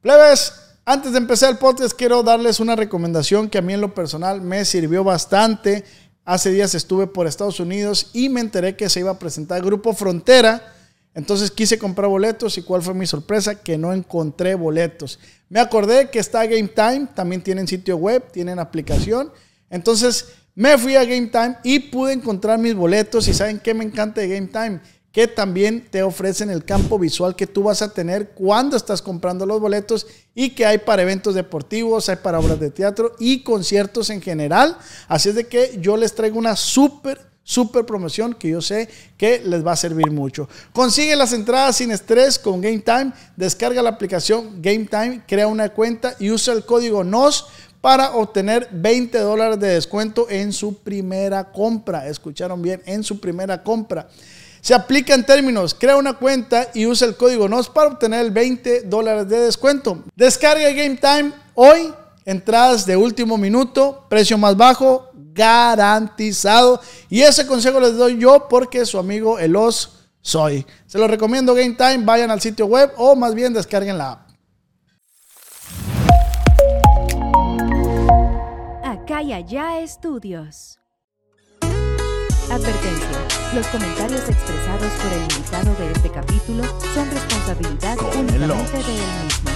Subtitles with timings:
[0.00, 0.54] Plebes,
[0.86, 4.40] antes de empezar el podcast quiero darles una recomendación que a mí en lo personal
[4.40, 5.84] me sirvió bastante.
[6.24, 9.92] Hace días estuve por Estados Unidos y me enteré que se iba a presentar Grupo
[9.92, 10.74] Frontera.
[11.12, 15.18] Entonces quise comprar boletos y cuál fue mi sorpresa que no encontré boletos.
[15.50, 19.30] Me acordé que está Game Time, también tienen sitio web, tienen aplicación.
[19.68, 23.84] Entonces me fui a Game Time y pude encontrar mis boletos y saben qué me
[23.84, 24.80] encanta de Game Time
[25.12, 29.44] que también te ofrecen el campo visual que tú vas a tener cuando estás comprando
[29.44, 34.10] los boletos y que hay para eventos deportivos, hay para obras de teatro y conciertos
[34.10, 34.76] en general.
[35.08, 39.42] Así es de que yo les traigo una súper, súper promoción que yo sé que
[39.44, 40.48] les va a servir mucho.
[40.72, 45.70] Consigue las entradas sin estrés con Game Time, descarga la aplicación Game Time, crea una
[45.70, 47.46] cuenta y usa el código NOS
[47.80, 52.06] para obtener 20 dólares de descuento en su primera compra.
[52.06, 54.08] Escucharon bien, en su primera compra.
[54.60, 58.30] Se aplica en términos, crea una cuenta y usa el código NOS para obtener el
[58.30, 60.04] 20 dólares de descuento.
[60.14, 61.92] Descarga Game Time hoy,
[62.26, 66.80] entradas de último minuto, precio más bajo, garantizado.
[67.08, 70.66] Y ese consejo les doy yo porque su amigo Elos soy.
[70.86, 74.30] Se lo recomiendo Game Time, vayan al sitio web o más bien descarguen la app.
[78.84, 80.78] Acá y allá estudios.
[82.50, 83.09] Advertencia.
[83.54, 86.62] Los comentarios expresados por el invitado de este capítulo
[86.94, 89.50] son responsabilidad únicamente de él mismo.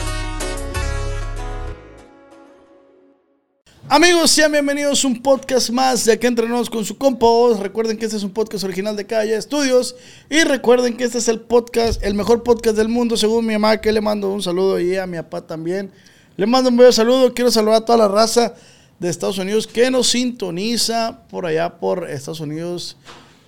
[3.88, 7.28] Amigos, sean bienvenidos a un podcast más de Aquí Entrenamos con su compa.
[7.60, 9.94] Recuerden que este es un podcast original de Calle Estudios.
[10.28, 13.80] Y recuerden que este es el podcast, el mejor podcast del mundo, según mi mamá,
[13.80, 15.92] que le mando un saludo y a mi papá también.
[16.36, 17.32] Le mando un buen saludo.
[17.32, 18.54] Quiero saludar a toda la raza
[18.98, 22.96] de Estados Unidos que nos sintoniza por allá por Estados Unidos,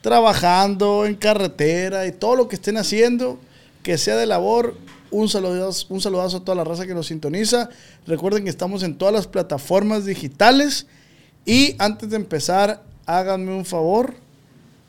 [0.06, 3.40] trabajando en carretera y todo lo que estén haciendo,
[3.82, 4.76] que sea de labor.
[5.10, 7.70] Un saludazo, un saludazo a toda la raza que nos sintoniza.
[8.06, 10.86] Recuerden que estamos en todas las plataformas digitales.
[11.44, 14.14] Y antes de empezar, háganme un favor.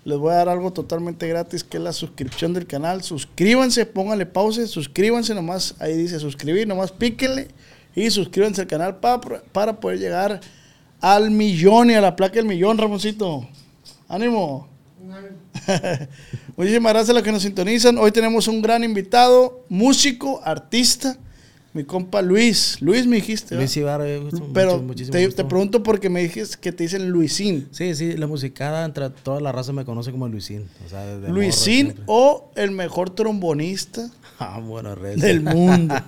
[0.06, 3.02] Les voy a dar algo totalmente gratis, que es la suscripción del canal.
[3.02, 5.74] Suscríbanse, pónganle pausa, suscríbanse nomás.
[5.80, 7.48] Ahí dice suscribir, nomás píquenle
[7.96, 10.42] y suscríbanse al canal para, para poder llegar
[11.02, 13.48] al millón y a la placa del millón, Ramoncito.
[14.08, 14.77] Ánimo.
[16.58, 17.98] Muchísimas gracias a los que nos sintonizan.
[17.98, 21.18] Hoy tenemos un gran invitado, músico, artista,
[21.74, 22.82] mi compa Luis.
[22.82, 23.56] Luis me dijiste.
[23.56, 24.06] Luis Ibarra,
[24.54, 27.68] Pero te, te, pregunto porque me dijiste que te dicen Luisín.
[27.72, 30.66] Sí, sí, la musicada entre toda la raza me conoce como Luisín.
[30.86, 35.96] O sea, Luisín o el mejor trombonista ah, bueno, del mundo.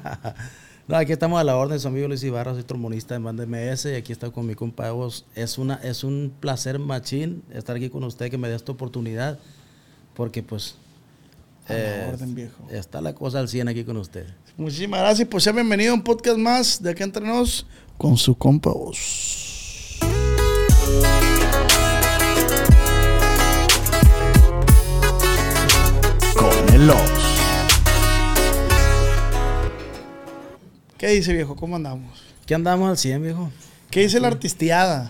[0.89, 3.85] No, aquí estamos a la orden, su amigo Luis Ibarra, soy trombonista de banda MS
[3.85, 4.91] y aquí está con mi compa
[5.35, 9.37] Es, una, es un placer machín estar aquí con usted, que me dé esta oportunidad,
[10.15, 10.77] porque pues...
[11.67, 12.67] A la orden, viejo.
[12.71, 14.25] Está la cosa al 100 aquí con usted.
[14.57, 18.33] Muchísimas gracias, pues sea bienvenido a un podcast más de aquí entre nos con su
[18.33, 19.99] compa Vos.
[26.35, 27.18] Con el Oz.
[30.99, 31.55] ¿Qué dice, viejo?
[31.55, 32.21] ¿Cómo andamos?
[32.45, 33.49] ¿Qué andamos al 100, viejo?
[33.89, 35.09] ¿Qué dice la artistiada?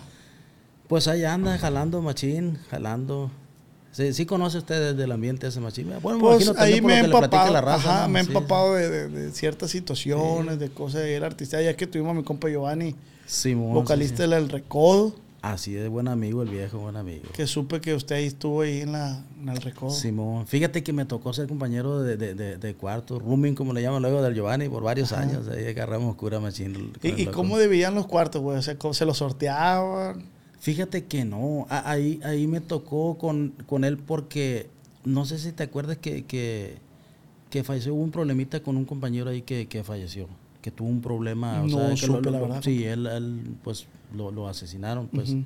[0.88, 3.32] Pues ahí anda, jalando machín, jalando.
[3.92, 5.92] Sí, sí conoce usted desde el ambiente ese machín.
[6.00, 9.72] Bueno, pues ahí me he empapado, la raza, ajá, me he empapado de, de, ciertas
[9.72, 11.64] situaciones, de cosas de la artistiada.
[11.64, 12.96] Ya que tuvimos a mi compa Giovanni,
[13.26, 15.16] Simón, vocalista del Recodo.
[15.42, 17.24] Así de buen amigo, el viejo, buen amigo.
[17.34, 19.92] Que supe que usted ahí estuvo ahí en, la, en el recodo.
[19.92, 24.02] Simón, fíjate que me tocó ser compañero de, de, de, cuarto, rooming, como le llaman
[24.02, 25.48] luego del Giovanni, por varios años.
[25.48, 26.92] Ahí agarramos cura machín.
[27.02, 28.58] ¿Y, ¿y cómo dividían los cuartos, güey?
[28.58, 30.26] O sea, ¿cómo se los sorteaban?
[30.60, 31.66] Fíjate que no.
[31.70, 34.70] Ahí, ahí me tocó con, con él porque
[35.06, 36.80] no sé si te acuerdas que, que,
[37.50, 37.94] que falleció.
[37.94, 40.28] Hubo un problemita con un compañero ahí que, que falleció
[40.62, 41.60] que tuvo un problema.
[41.64, 42.62] No, o sea, supe, lo, la verdad.
[42.64, 45.30] Sí, él, él, pues lo, lo asesinaron, pues.
[45.30, 45.44] Uh -huh.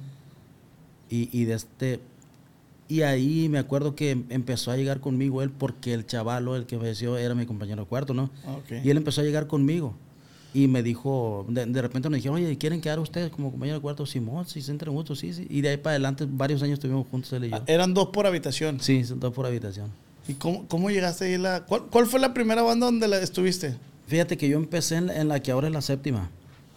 [1.09, 1.99] y, y, de este.
[2.89, 6.77] Y ahí me acuerdo que empezó a llegar conmigo él porque el chavalo, el que
[6.77, 8.29] falleció, era mi compañero de cuarto, ¿no?
[8.63, 8.81] Okay.
[8.83, 9.95] Y él empezó a llegar conmigo.
[10.55, 13.81] Y me dijo, de, de repente me dijeron, oye, ¿quieren quedar ustedes como compañero de
[13.81, 14.05] cuarto?
[14.05, 15.47] Simón, sí, se entran juntos, sí, sí.
[15.49, 17.57] Y de ahí para adelante, varios años estuvimos juntos él y yo.
[17.65, 18.79] ¿Eran dos por habitación?
[18.79, 19.87] Sí, dos por habitación.
[20.27, 21.37] ¿Y cómo, cómo llegaste ahí?
[21.39, 23.75] La, ¿cuál, ¿Cuál fue la primera banda donde la estuviste?
[24.07, 26.29] Fíjate que yo empecé en, en la que ahora es la séptima.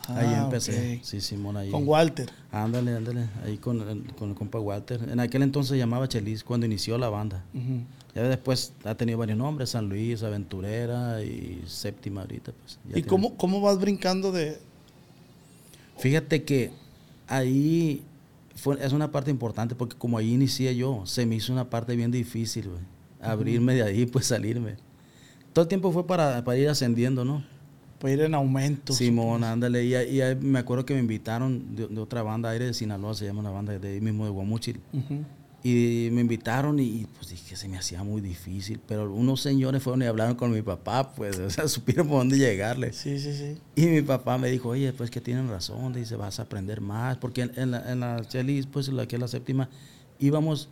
[0.09, 0.73] Ah, ahí empecé.
[0.73, 1.01] okay.
[1.03, 1.71] Sí, Simón, ahí.
[1.71, 2.31] Con Walter.
[2.53, 3.29] Ándale, ándale.
[3.45, 5.01] Ahí con, con el compa Walter.
[5.11, 7.45] En aquel entonces se llamaba Chelis cuando inició la banda.
[7.55, 7.85] Uh -huh.
[8.15, 12.53] Ya después ha tenido varios nombres: San Luis, Aventurera y Séptima ahorita.
[12.53, 14.59] Pues, ¿Y cómo, cómo vas brincando de.?
[15.99, 16.71] Fíjate que
[17.27, 18.03] ahí
[18.55, 21.97] fue, es una parte importante porque como ahí inicié yo, se me hizo una parte
[21.97, 22.83] bien difícil, güey.
[23.21, 23.85] Abrirme uh -huh.
[23.85, 24.77] de ahí, pues salirme
[25.57, 27.43] todo el tiempo fue para, para ir ascendiendo, ¿no?
[27.99, 28.93] Para ir en aumento.
[28.93, 29.87] Simón, ándale.
[29.87, 33.15] Y, y ahí me acuerdo que me invitaron de, de otra banda, Aire de Sinaloa,
[33.15, 34.83] se llama una banda de ahí mismo de Guamuchil.
[35.65, 38.81] Y me invitaron y pues dije, se me hacía muy difícil.
[38.87, 42.37] Pero unos señores fueron y hablaron con mi papá, pues, o sea, supieron por dónde
[42.37, 42.93] llegarle.
[42.93, 43.57] Sí, sí, sí.
[43.77, 47.17] Y mi papá me dijo, oye, pues que tienen razón, dice, vas a aprender más.
[47.17, 49.71] Porque en, en la, en la chelis, pues, la que es la séptima,
[50.19, 50.69] íbamos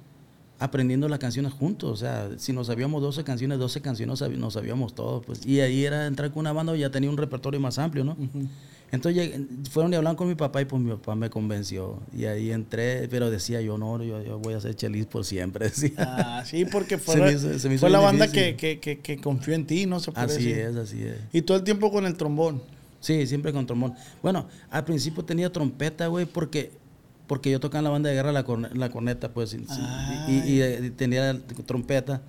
[0.59, 1.91] aprendiendo las canciones juntos.
[1.91, 5.25] O sea, si nos sabíamos 12 canciones, 12 canciones nos sabíamos todos.
[5.27, 5.45] Pues.
[5.47, 8.17] Y ahí era entrar con una banda, ya tenía un repertorio más amplio, ¿no?
[8.93, 9.41] Entonces
[9.71, 11.99] fueron y hablaron con mi papá y pues mi papá me convenció.
[12.17, 15.65] Y ahí entré, pero decía yo, no, yo, yo voy a ser chelis por siempre.
[15.71, 15.91] Decía.
[15.99, 19.67] Ah, sí, porque fue, la- hizo- fue la banda que, que, que, que confió en
[19.67, 19.99] ti, ¿no?
[19.99, 20.59] Se puede Así decir.
[20.59, 21.17] es, así es.
[21.33, 22.63] Y todo el tiempo con el trombón.
[23.01, 23.95] Sí, siempre con trombón.
[24.23, 26.71] Bueno, al principio tenía trompeta, güey, porque,
[27.35, 29.67] porque yo tocaba en la banda de guerra la, corne- la corneta, pues, y,
[30.29, 31.37] y- y, eh, tenía
[31.67, 32.23] trompeta.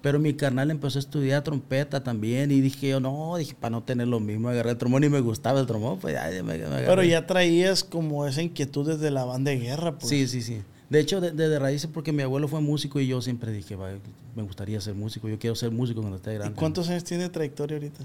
[0.00, 3.82] Pero mi carnal empezó a estudiar trompeta también y dije yo, no, dije, para no
[3.82, 6.66] tener lo mismo, agarré el trombón y me gustaba el trombón, pues, me, me.
[6.86, 10.08] Pero ya traías como esa inquietud desde la banda de guerra, pues.
[10.08, 10.62] Sí, sí, sí.
[10.88, 13.90] De hecho, de- desde raíces, porque mi abuelo fue músico y yo siempre dije, "Va,
[14.34, 16.54] me gustaría ser músico, yo quiero ser músico cuando esté ¿Y grande.
[16.56, 18.02] cuántos años tiene de trayectoria ahorita?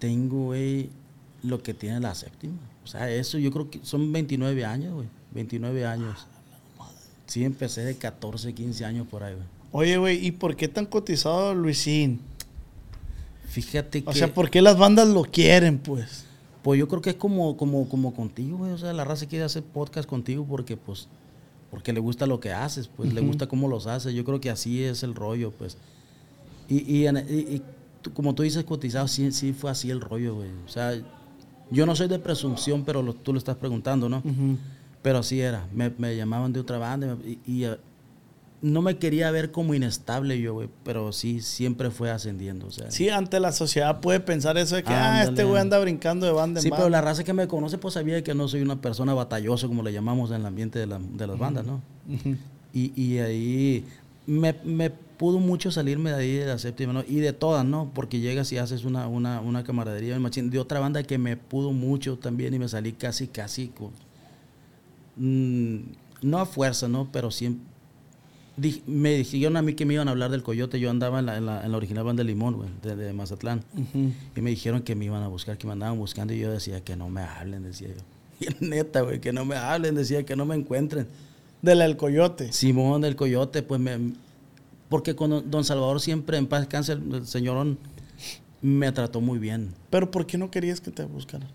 [0.00, 0.90] Tengo, güey,
[1.42, 2.58] lo que tiene la séptima.
[2.84, 5.06] O sea, eso yo creo que son 29 años, güey.
[5.38, 6.26] 29 años.
[7.26, 9.46] Sí, empecé de 14, 15 años por ahí, güey.
[9.70, 12.20] Oye, güey, ¿y por qué tan cotizado Luisín?
[13.48, 14.10] Fíjate que...
[14.10, 16.24] O sea, ¿por qué las bandas lo quieren, pues?
[16.62, 18.72] Pues yo creo que es como, como, como contigo, güey.
[18.72, 21.08] O sea, la raza quiere hacer podcast contigo porque, pues,
[21.70, 24.14] porque le gusta lo que haces, pues, le gusta cómo los haces.
[24.14, 25.76] Yo creo que así es el rollo, pues.
[26.68, 27.62] Y, y,
[28.14, 30.50] como tú dices, cotizado, sí, sí fue así el rollo, güey.
[30.66, 30.92] O sea,
[31.70, 34.18] yo no soy de presunción, pero lo- tú lo estás preguntando, ¿no?
[34.18, 34.58] Ujú.
[35.02, 35.66] Pero así era.
[35.72, 37.76] Me, me llamaban de otra banda y, y, eh,
[38.60, 40.68] no me quería ver como inestable yo, güey.
[40.84, 42.90] Pero sí, siempre fue ascendiendo, o sea.
[42.90, 46.32] Sí, ante la sociedad puede pensar eso de que, ah, este güey anda brincando de
[46.32, 46.84] banda en Sí, banda.
[46.84, 49.82] pero la raza que me conoce pues sabía que no soy una persona batallosa como
[49.84, 51.80] le llamamos en el ambiente de, la- de las bandas, ¿no?
[52.74, 53.84] Y, y ahí
[54.26, 57.04] me, me pudo mucho salirme de ahí de la séptima, ¿no?
[57.06, 57.90] Y de todas, ¿no?
[57.94, 62.18] Porque llegas y haces una, una, una camaradería de otra banda que me pudo mucho
[62.18, 63.90] también y me salí casi, casi con...
[65.18, 65.78] mm,
[66.22, 67.08] no a fuerza, ¿no?
[67.12, 67.64] Pero siempre...
[68.56, 70.80] di- me dijeron a mí que me iban a hablar del Coyote.
[70.80, 73.12] Yo andaba en la, en la, en la original banda de Limón, güey, de, de
[73.12, 73.62] Mazatlán.
[74.36, 76.32] Y me dijeron que me iban a buscar, que me andaban buscando.
[76.34, 78.02] Y yo decía que no me hablen, decía yo.
[78.60, 81.06] Y neta, güey, que no me hablen, decía que no me encuentren.
[81.60, 82.52] De la del coyote.
[82.52, 84.12] Simón del Coyote, pues me.
[84.88, 87.78] Porque con don- Salvador siempre, en paz el el señorón
[88.62, 89.74] me trató muy bien.
[89.90, 91.48] Pero ¿por qué no querías que te buscaran?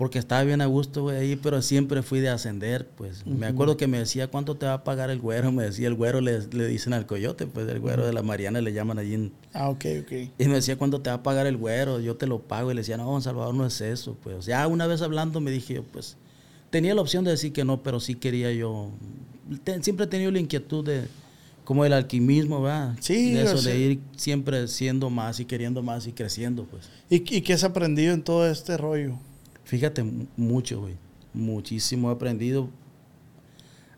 [0.00, 3.26] Porque estaba bien a gusto, güey, ahí, pero siempre fui de ascender, pues.
[3.26, 5.52] Me acuerdo que me decía, ¿cuánto te va a pagar el güero?
[5.52, 8.62] Me decía, el güero le, le dicen al Coyote, pues, el güero de la Mariana
[8.62, 10.12] le llaman allí en, Ah, ok, ok.
[10.38, 12.00] Y me decía, ¿cuánto te va a pagar el güero?
[12.00, 12.70] Yo te lo pago.
[12.70, 14.16] Y le decía, no, Don Salvador, no es eso.
[14.22, 16.16] Pues, o sea, una vez hablando me dije yo, pues,
[16.70, 18.92] tenía la opción de decir que no, pero sí quería yo.
[19.82, 21.08] siempre he tenido la inquietud de,
[21.66, 22.96] como el alquimismo, ¿verdad?
[23.00, 26.88] Sí, De eso, de ir siempre siendo más y queriendo más y creciendo, pues.
[27.10, 29.18] ¿Y, ¿Y qué has aprendido en todo este rollo?
[29.64, 30.94] Fíjate, mu- mucho, güey.
[31.32, 32.68] Muchísimo he aprendido.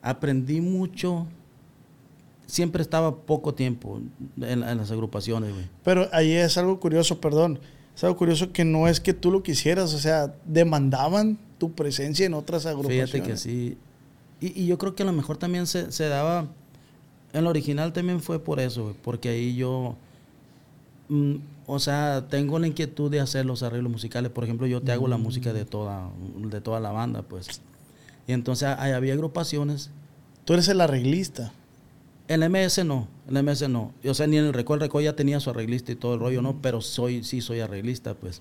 [0.03, 1.27] Aprendí mucho.
[2.47, 4.01] Siempre estaba poco tiempo
[4.39, 5.67] en, en las agrupaciones, güey.
[5.85, 7.59] Pero ahí es algo curioso, perdón.
[7.97, 12.27] Es algo curioso que no es que tú lo quisieras, o sea, demandaban tu presencia
[12.27, 13.11] en otras agrupaciones.
[13.11, 13.77] Fíjate que sí.
[14.41, 16.47] Y, y yo creo que a lo mejor también se, se daba.
[17.33, 19.97] En lo original también fue por eso, güey, porque ahí yo.
[21.09, 24.31] mm, o sea, tengo la inquietud de hacer los arreglos musicales.
[24.31, 27.61] Por ejemplo, yo te hago la música de toda, de toda la banda, pues.
[28.27, 29.91] Y entonces ahí había agrupaciones.
[30.45, 31.53] Tú eres el arreglista.
[32.29, 33.93] En la MS no, en la MS no.
[34.09, 36.21] O sea, ni en el Record, el Record ya tenía su arreglista y todo el
[36.21, 36.57] rollo, ¿no?
[36.63, 38.41] Pero soy, sí soy arreglista, pues.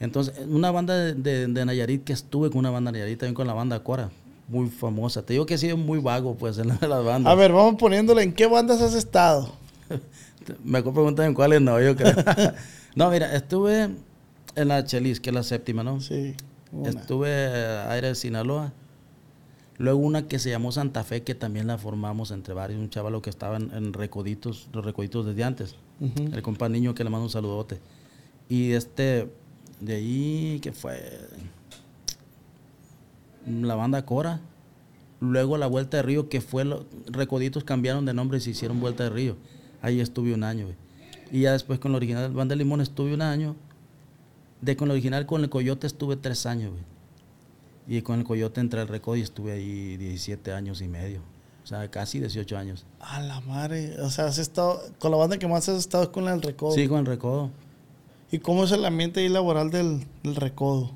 [0.00, 3.34] Entonces, una banda de, de, de Nayarit que estuve con una banda de Nayarit, también
[3.34, 4.10] con la banda Cora,
[4.48, 5.22] muy famosa.
[5.22, 7.32] Te digo que he sido muy vago, pues, en la- las bandas.
[7.32, 9.52] A ver, vamos poniéndole en qué bandas has estado.
[10.64, 12.14] Me preguntan en cuáles no, yo creo.
[12.96, 13.90] no, mira, estuve
[14.56, 16.00] en la Chelis, que es la séptima, ¿no?
[16.00, 16.34] Sí.
[16.72, 16.90] una.
[16.90, 17.30] Estuve
[17.88, 18.72] aire de Sinaloa.
[19.76, 22.80] Luego una que se llamó Santa Fe, que también la formamos entre varios.
[22.80, 25.74] Un chavalo que estaba en, en Recoditos, los Recoditos desde antes.
[26.00, 27.78] El compa niño que le mando un saludote.
[28.48, 29.30] Y este,
[29.80, 31.00] de ahí, que fue?
[33.46, 34.40] La banda Cora.
[35.20, 38.80] Luego la Vuelta de Río, que fue, lo- Recoditos cambiaron de nombre y se hicieron
[38.80, 39.36] Vuelta de Río.
[39.84, 40.76] Ahí estuve un año, güey.
[41.30, 43.54] Y ya después con la original Banda Limón estuve un año.
[44.62, 47.98] De con la original con el Coyote estuve tres años, güey.
[47.98, 51.20] Y con el Coyote entré al Recodo y estuve ahí 17 años y medio.
[51.62, 52.86] O sea, casi 18 años.
[52.98, 54.00] A la madre.
[54.00, 54.80] O sea, has estado.
[54.98, 56.72] Con la banda que más has estado es con del Recodo.
[56.72, 57.50] Sí, con el Recodo.
[58.32, 60.92] ¿Y cómo es el ambiente ahí laboral del, del recodo?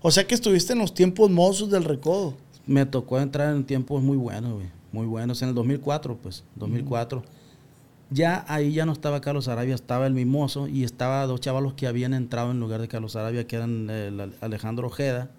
[0.00, 2.34] O sea que estuviste en los tiempos mozos del recodo.
[2.66, 4.68] Me tocó entrar en tiempos muy buenos, güey.
[4.92, 5.42] Muy buenos.
[5.42, 6.42] En el 2004, pues.
[6.56, 7.22] 2004.
[8.14, 11.86] Ya ahí ya no estaba Carlos Arabia, estaba el mimoso y estaba dos chavalos que
[11.88, 15.30] habían entrado en lugar de Carlos Arabia, que eran el Alejandro Ojeda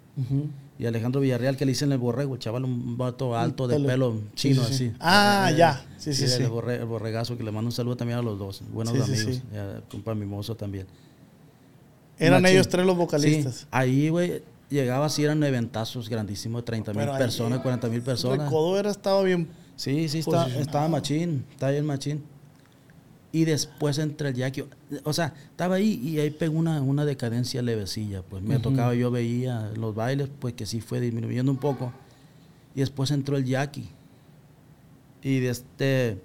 [0.78, 4.20] y Alejandro Villarreal, que le dicen el borrego, el chaval, un vato alto de pelo,
[4.34, 4.84] chino Sí, sí, sí.
[4.88, 4.96] así.
[5.00, 5.86] Ah, Eh, ya.
[5.96, 6.42] Sí, sí, sí.
[6.42, 9.40] El, borre- el borregazo, que le mando un saludo también a los dos, buenos amigos,
[9.54, 10.86] al compa mimoso también.
[12.18, 13.54] Eran ellos tres los vocalistas.
[13.60, 18.46] Sí, ahí, güey, llegaba así, eran eventazos grandísimos, 30 mil personas, 40 mil El personas.
[18.46, 19.48] recodo era, estaba bien.
[19.76, 20.60] Sí, sí, estaba, posicionado.
[20.66, 22.22] estaba machín, estaba bien machín.
[23.36, 24.64] Y después entre el Jackie,
[25.04, 28.22] o sea, estaba ahí y ahí pegó una, una decadencia levecilla.
[28.22, 31.92] Pues me tocaba, yo veía los bailes, pues que sí fue disminuyendo un poco.
[32.74, 33.90] Y después entró el Jackie.
[35.22, 36.18] Y de este,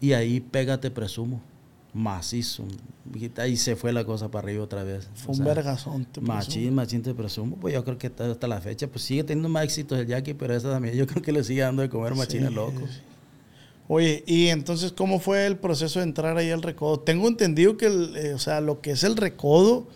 [0.00, 1.42] y ahí pégate, presumo,
[1.92, 2.64] macizo.
[3.14, 5.08] Y ahí se fue la cosa para arriba otra vez.
[5.16, 6.04] Fue O un sea, vergazón.
[6.06, 6.76] te Machín, presumo.
[6.76, 7.56] machín te presumo.
[7.56, 10.32] Pues yo creo que hasta hasta la fecha, pues sigue teniendo más éxitos el Jackie,
[10.32, 13.02] pero esa también yo creo que le sigue dando de comer machines Sí, locos.
[13.88, 16.98] Oye, y entonces, ¿cómo fue el proceso de entrar ahí al recodo?
[17.00, 19.86] Tengo entendido que, el, eh, o sea, lo que es el recodo,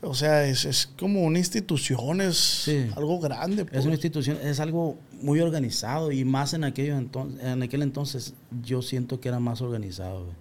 [0.00, 2.86] o sea, es, es como una institución, es Sí.
[2.96, 3.62] algo grande.
[3.62, 3.84] Es pues.
[3.84, 8.82] una institución, es algo muy organizado y más en, aquellos enton- en aquel entonces yo
[8.82, 10.24] siento que era más organizado.
[10.24, 10.34] güey.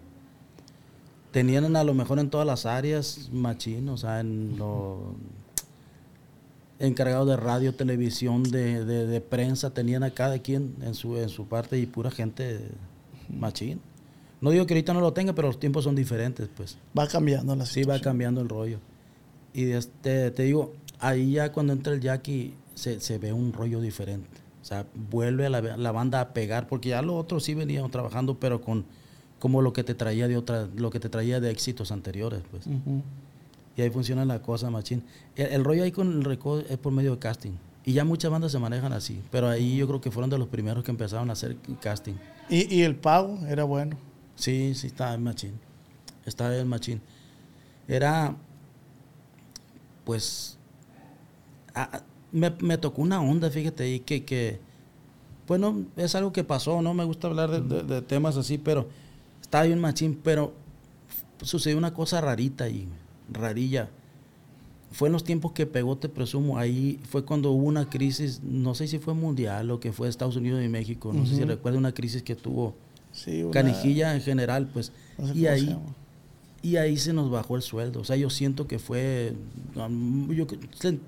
[1.32, 5.14] Tenían a lo mejor en todas las áreas machín, o sea, en lo
[6.82, 11.30] encargados de radio, televisión, de, de- de prensa, tenían a cada quien en su, en
[11.30, 12.60] su parte y pura gente
[13.30, 13.80] machín.
[14.42, 16.78] No digo que ahorita no lo tenga, pero los tiempos son diferentes, pues.
[16.98, 18.04] Va cambiando la Sí, va situación.
[18.04, 18.80] cambiando el rollo.
[19.54, 23.80] Y este, te digo, ahí ya cuando entra el Jackie se, se ve un rollo
[23.82, 24.40] diferente.
[24.62, 27.90] O sea, vuelve a la, la banda a pegar, porque ya los otros sí venían
[27.92, 28.86] trabajando, pero con
[29.40, 32.64] como lo que te traía de otra, lo que te traía de éxitos anteriores, pues.
[33.78, 35.04] Y ahí funciona la cosa, machín.
[35.36, 37.52] El, el rollo ahí con el récord es por medio de casting.
[37.86, 39.22] Y ya muchas bandas se manejan así.
[39.32, 42.14] Pero ahí yo creo que fueron de los primeros que empezaron a hacer casting.
[42.50, 43.98] Y, y el pago era bueno.
[44.36, 45.54] Sí, sí, estaba en machín.
[46.26, 47.02] Estaba en machín.
[47.88, 48.36] Era,
[50.04, 50.58] pues,
[51.74, 52.02] a-
[52.32, 54.60] me, me tocó una onda, fíjate, y que, que,
[55.48, 58.88] bueno, es algo que pasó, no me gusta hablar de, de- de temas así, pero
[59.42, 60.54] estaba bien machín, pero
[61.42, 62.88] sucedió una cosa rarita ahí,
[63.32, 63.90] rarilla.
[64.92, 68.76] Fue en los tiempos que pegó, te presumo, ahí fue cuando hubo una crisis, no
[68.76, 71.78] sé si fue mundial o que fue Estados Unidos y México, no sé si recuerda
[71.78, 72.76] una crisis que tuvo
[73.14, 74.92] Sí, una- Canijilla en general, pues.
[75.18, 75.78] no sé y ahí
[76.64, 78.02] y ahí se nos bajó el sueldo.
[78.02, 79.34] O sea, yo siento que fue
[80.30, 80.46] yo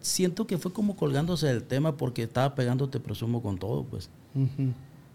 [0.01, 4.09] siento que fue como colgándose del tema porque estaba pegándote presumo con todo, pues.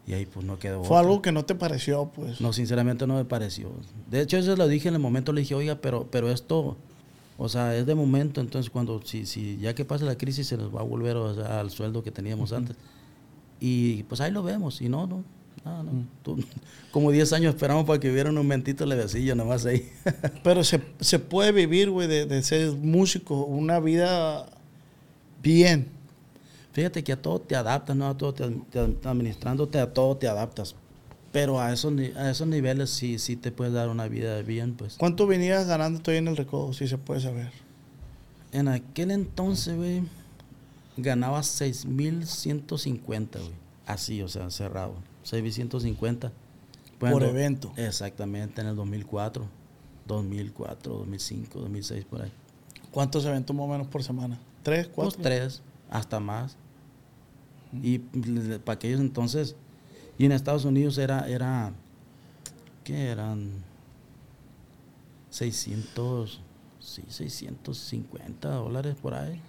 [0.06, 0.84] Y ahí pues no quedó.
[0.84, 1.00] Fue otra.
[1.08, 2.40] algo que no te pareció, pues.
[2.40, 3.70] No, sinceramente no me pareció.
[4.10, 6.76] De hecho, eso lo dije en el momento, le dije, "Oiga, pero pero esto
[7.38, 10.57] o sea, es de momento, entonces cuando si si ya que pase la crisis se
[10.59, 12.76] nos va a volver o sea, al sueldo que teníamos antes."
[13.61, 15.25] Y pues ahí lo vemos, y no, no.
[15.64, 15.90] No, no.
[16.23, 16.37] Tú-
[16.92, 19.88] como 10 años esperamos para que hubiera un aumentito levecillo nomás ahí.
[20.45, 24.47] Pero se, se puede vivir, güey, de, de ser músico, una vida
[25.42, 25.88] bien.
[26.73, 28.07] Fíjate que a todo te adaptas, ¿no?
[28.09, 30.76] A todo te, te- administrándote a todo te adaptas.
[31.32, 34.97] Pero a esos, a esos niveles sí, sí te puedes dar una vida bien, pues.
[34.97, 37.50] ¿Cuánto venías ganando todavía en el recodo, si se puede saber?
[38.52, 40.02] En aquel entonces, güey,
[40.97, 43.52] ganaba 6.150, güey.
[43.87, 44.94] Así, o sea, cerrado.
[45.25, 46.30] 6.150.
[46.99, 47.73] Por Bueno, evento.
[47.76, 49.47] Exactamente, en el 2004.
[50.06, 52.32] 2004, 2005, 2006, por ahí.
[52.90, 54.38] ¿Cuántos eventos más o menos por semana?
[54.62, 55.20] ¿Tres, cuatro?
[55.23, 56.56] tres, hasta más.
[57.82, 59.54] Y para aquellos entonces,
[60.18, 61.72] y en Estados Unidos era, era,
[62.84, 63.50] ¿qué eran?
[65.30, 66.40] 600,
[66.80, 69.40] sí, 650 dólares por ahí.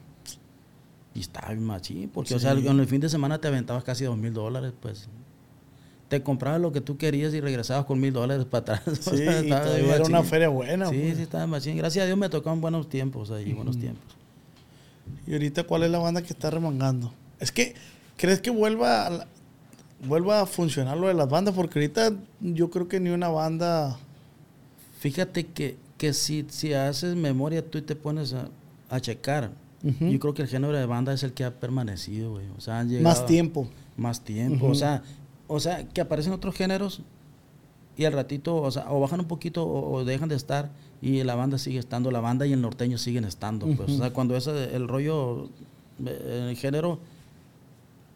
[1.16, 4.04] Y estaba bien machín, porque, o sea, en el fin de semana te aventabas casi
[4.06, 5.08] dos mil dólares, pues.
[6.08, 8.82] Te comprabas lo que tú querías y regresabas con mil dólares para atrás.
[9.08, 10.88] O Sí, sea, estaba era una feria buena.
[10.90, 11.18] Sí, pues.
[11.18, 11.78] sí, estaba machín.
[11.78, 14.16] Gracias a Dios me tocaron buenos tiempos ahí, buenos tiempos.
[15.28, 17.14] ¿Y ahorita cuál es la banda que está remangando?
[17.40, 17.76] Es que,
[18.18, 19.28] ¿crees que vuelva a, la-
[20.08, 21.54] vuelva a funcionar lo de las bandas?
[21.56, 23.98] Porque ahorita yo creo que ni una banda...
[25.00, 28.50] Fíjate que, que si, si haces memoria tú y te pones a,
[28.90, 29.52] a checar,
[29.84, 30.08] Ujú.
[30.08, 32.46] yo creo que el género de banda es el que ha permanecido, güey.
[32.58, 33.68] O sea, han llegado Más tiempo.
[33.96, 34.66] Más tiempo.
[34.66, 34.74] Ujú.
[34.74, 35.04] O sea,
[35.48, 37.02] o sea, que aparecen otros géneros
[37.96, 40.70] y al ratito, o sea, o bajan un poquito o, o dejan de estar
[41.02, 43.66] y la banda sigue estando, la banda y el norteño siguen estando.
[43.68, 43.94] Pues, Ujú.
[43.94, 45.50] o sea, cuando ese, el rollo,
[46.06, 47.00] eh, el género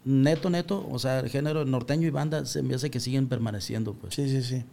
[0.05, 3.93] neto, neto, o sea, el género norteño y banda se me hace que siguen permaneciendo,
[3.93, 4.15] pues.
[4.15, 4.63] Sí, sí, sí.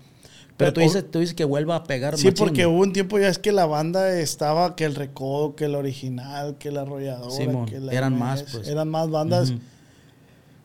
[0.57, 3.19] Pero tú dices, tú dices que vuelva a pegar Sí, machín, porque hubo un tiempo
[3.19, 7.31] ya es que la banda estaba que el recodo, que el original, que la arrolladora,
[7.35, 8.69] Simón, que la eran MS, más, pues.
[8.69, 9.55] Eran más bandas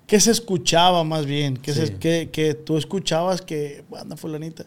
[0.05, 1.93] que se escuchaba más bien, que, se- Sí.
[1.93, 4.65] que, que tú escuchabas que banda fulanita.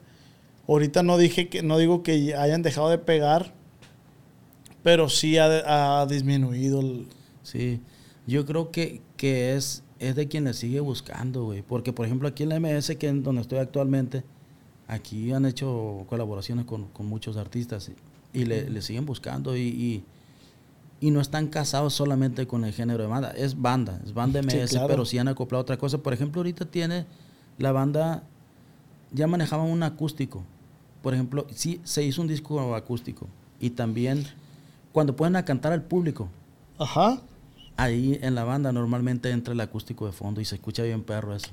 [0.67, 3.52] Ahorita no dije que no digo que hayan dejado de pegar,
[4.83, 7.07] pero sí ha, ha disminuido el,
[7.43, 7.81] Sí,
[8.26, 11.62] yo creo que, que es, es de quien le sigue buscando, güey.
[11.62, 14.23] Porque, por ejemplo, aquí en la MS, que es donde estoy actualmente,
[14.87, 17.90] aquí han hecho colaboraciones con, con muchos artistas
[18.33, 20.05] y, y le, le siguen buscando y, y,
[21.00, 23.31] y no están casados solamente con el género de banda.
[23.33, 24.87] Es banda, es banda Sí, MS, claro.
[24.88, 25.99] pero sí han acoplado otra cosa.
[25.99, 27.07] Por ejemplo, ahorita tiene
[27.59, 28.23] la banda,
[29.12, 30.45] ya manejaban un acústico.
[31.02, 33.26] Por ejemplo, sí se hizo un disco acústico.
[33.61, 34.25] Y también
[34.93, 36.28] cuando pueden cantar al público,
[36.78, 37.21] Ajá.
[37.79, 41.35] Ahí en la banda normalmente entra el acústico de fondo y se escucha bien perro
[41.35, 41.49] eso.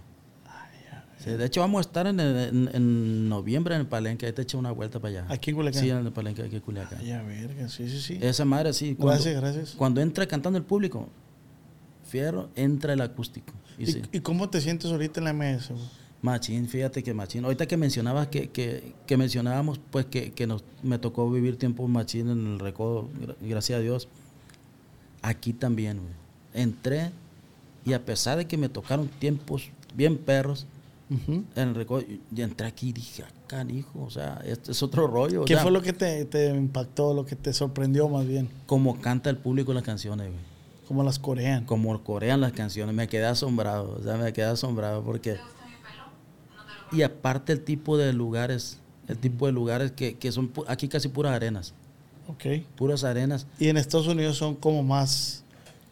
[1.24, 4.27] Sí, de hecho, vamos a estar en, el- en- en noviembre en el Palenque.
[4.27, 5.34] Ahí te echo una vuelta para allá.
[5.34, 5.82] Aquí en Culiacán.
[5.82, 7.00] Sí, en el Palenque, aquí en Culiacán.
[7.01, 8.20] Ay, a verga, sí, sí, sí.
[8.22, 8.94] Esa madre, sí.
[8.96, 9.72] Cuando, Gracias, gracias.
[9.72, 11.08] Cuando entra cantando el público,
[12.08, 13.53] fierro, entra el acústico.
[13.79, 15.58] Y, ¿Y, sí, y cómo te sientes ahorita en la güey?
[16.22, 17.44] machín, fíjate que machín.
[17.46, 21.88] Ahorita que mencionabas que, que, que mencionábamos, pues que, que nos, me tocó vivir tiempo
[21.88, 24.08] machín en el recodo, gra- gracias a Dios.
[25.25, 26.13] Aquí también, güey.
[26.53, 27.10] Entré
[27.84, 30.67] y a pesar de que me tocaron tiempos bien perros,
[31.10, 35.41] en el y entré aquí y dije, ah, canijo, o sea, este es otro rollo.
[35.41, 38.50] o ¿Qué sea, fue lo que te, te impactó, lo que te sorprendió más bien?
[38.67, 40.44] Como canta el público las canciones, güey.
[40.88, 41.65] Como las corean.
[41.65, 45.38] como corean las canciones, me quedé asombrado, o sea, me quedé asombrado porque...
[46.91, 48.77] Y aparte el tipo de lugares,
[49.08, 51.74] el tipo de lugares que, que son aquí casi puras arenas,
[52.27, 52.46] Ok.
[52.75, 53.48] puras arenas.
[53.60, 55.44] Y en Estados Unidos son como más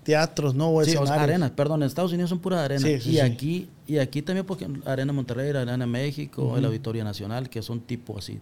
[0.04, 0.72] teatros, ¿no?
[0.74, 2.84] O Sí, arenas, perdón, en Estados Unidos son puras arenas.
[2.84, 7.50] Sí, sí, y aquí y aquí también porque Arena Monterrey, Arena México, el Auditorio Nacional,
[7.50, 8.40] que son tipo así,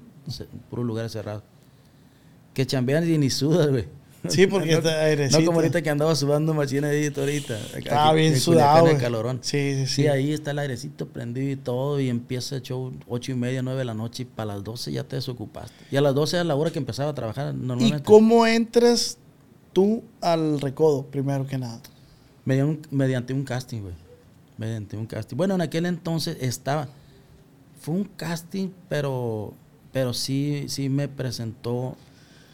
[0.70, 1.44] puros lugares cerrados.
[2.54, 3.86] Que chambean y ni sudas, güey.
[4.30, 5.40] Sí, porque no, está airecito.
[5.40, 7.58] No como ahorita que andaba sudando machina ahí ahorita.
[7.78, 9.40] Estaba Aquí- bien en sudado, el calorón.
[9.42, 9.94] Sí, sí, sí.
[10.04, 13.62] Sí, ahí está el airecito prendido y todo, y empieza el show ocho y media,
[13.62, 15.74] nueve de la noche, y para las 12 ya te desocupaste.
[15.92, 19.18] Y a las 12 era la hora que empezaba a trabajar ¿Y cómo entras
[19.74, 21.82] tú al recodo, primero que nada?
[22.46, 23.94] Mediante un, mediante un casting, güey.
[24.58, 25.38] Mediante un casting.
[25.38, 26.88] Bueno, en aquel entonces estaba.
[27.80, 29.54] Fue un casting, pero,
[29.92, 31.96] pero sí, sí me presentó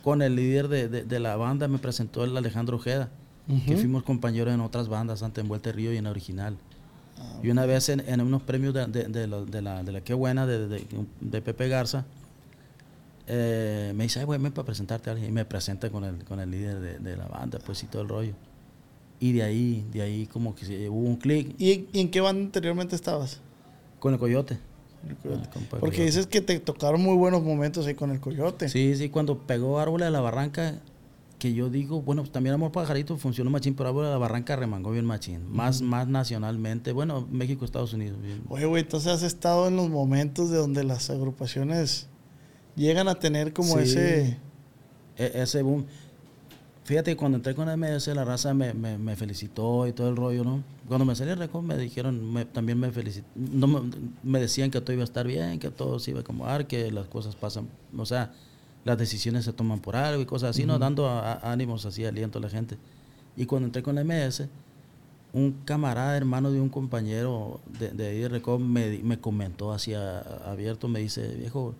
[0.07, 3.09] con el líder de, de- de la banda, me presentó el Alejandro Ojeda,
[3.65, 6.55] que fuimos compañeros en otras bandas, antes en Vuelta Río y en la original.
[7.19, 9.99] Ah, Y una vez en, en unos premios de, de- la, de la- de la
[9.99, 12.05] Qué Buena, de, Pepe Garza,
[13.27, 15.29] eh, me dice, ay, güey, ven para presentarte a alguien.
[15.29, 18.01] Y me presenta con el, con el líder de, de la banda, pues y todo
[18.03, 18.33] el rollo.
[19.19, 22.11] Y de ahí, de ahí como que se- hubo un clic ¿Y, en- y en
[22.11, 23.41] qué banda anteriormente estabas?
[23.99, 24.57] con el Coyote.
[25.07, 25.49] El Coyote.
[25.49, 26.03] Ah, Porque Coyote.
[26.05, 28.69] dices que te tocaron muy buenos momentos ahí con el coyote.
[28.69, 30.79] Sí, sí, cuando pegó Árboles de la Barranca,
[31.39, 34.55] que yo digo, bueno, pues también Amor Pajarito funcionó machín, pero Árboles de la Barranca
[34.55, 35.47] remangó bien machín.
[35.51, 36.91] Más, más nacionalmente.
[36.93, 38.19] Bueno, México, Estados Unidos.
[38.21, 38.41] bien.
[38.49, 42.07] Oye, güey, entonces has estado en los momentos de donde las agrupaciones
[42.75, 43.79] llegan a tener como Sí.
[43.83, 44.37] ese...
[45.19, 45.85] E- ese boom.
[46.87, 50.15] Fíjate, que cuando entré con MS, la raza me, me, me felicitó y todo el
[50.15, 50.63] rollo, ¿no?
[50.87, 53.59] Cuando me salí el récord, me dijeron, me- también me felicitaron.
[53.59, 53.83] No,
[54.23, 56.89] me, decían que todo iba a estar bien, que todo se iba a acomodar, que
[56.89, 58.31] las cosas pasan, o sea,
[58.85, 60.79] las decisiones se toman por algo y cosas así, ¿no?
[60.79, 62.77] Dando a- a- ánimos así, aliento a la gente.
[63.35, 64.47] Y cuando entré con la MS,
[65.33, 69.93] un camarada, hermano de un compañero de, de ahí de Record, me, me comentó así
[69.93, 71.75] a- abierto, me dice, viejo,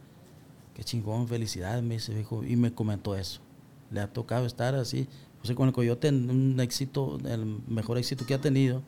[0.76, 3.39] qué chingón, felicidades, me dice, viejo, y me comentó eso.
[3.91, 5.08] Le ha tocado estar así,
[5.41, 8.82] o sea, con el Coyote un éxito, el mejor éxito que ha tenido,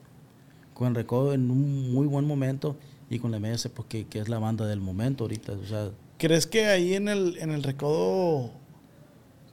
[0.74, 2.76] con el Recodo en un muy buen momento,
[3.10, 5.92] y con la MS, pues que, que es la banda del momento ahorita, o sea,
[6.18, 8.52] ¿Crees que ahí en el, en el recodo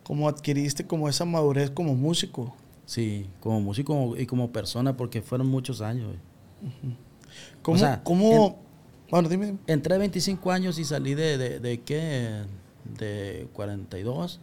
[0.03, 2.55] como adquiriste como esa madurez como músico?
[2.85, 6.15] sí, como músico y como persona, porque fueron muchos años.
[7.63, 7.79] ¿Cómo?
[7.79, 8.59] sea, cómo-
[9.11, 9.47] bueno, dime.
[9.47, 9.59] dime.
[9.67, 12.43] Entré 25 años y salí de, de, de qué,
[12.99, 14.41] de 42.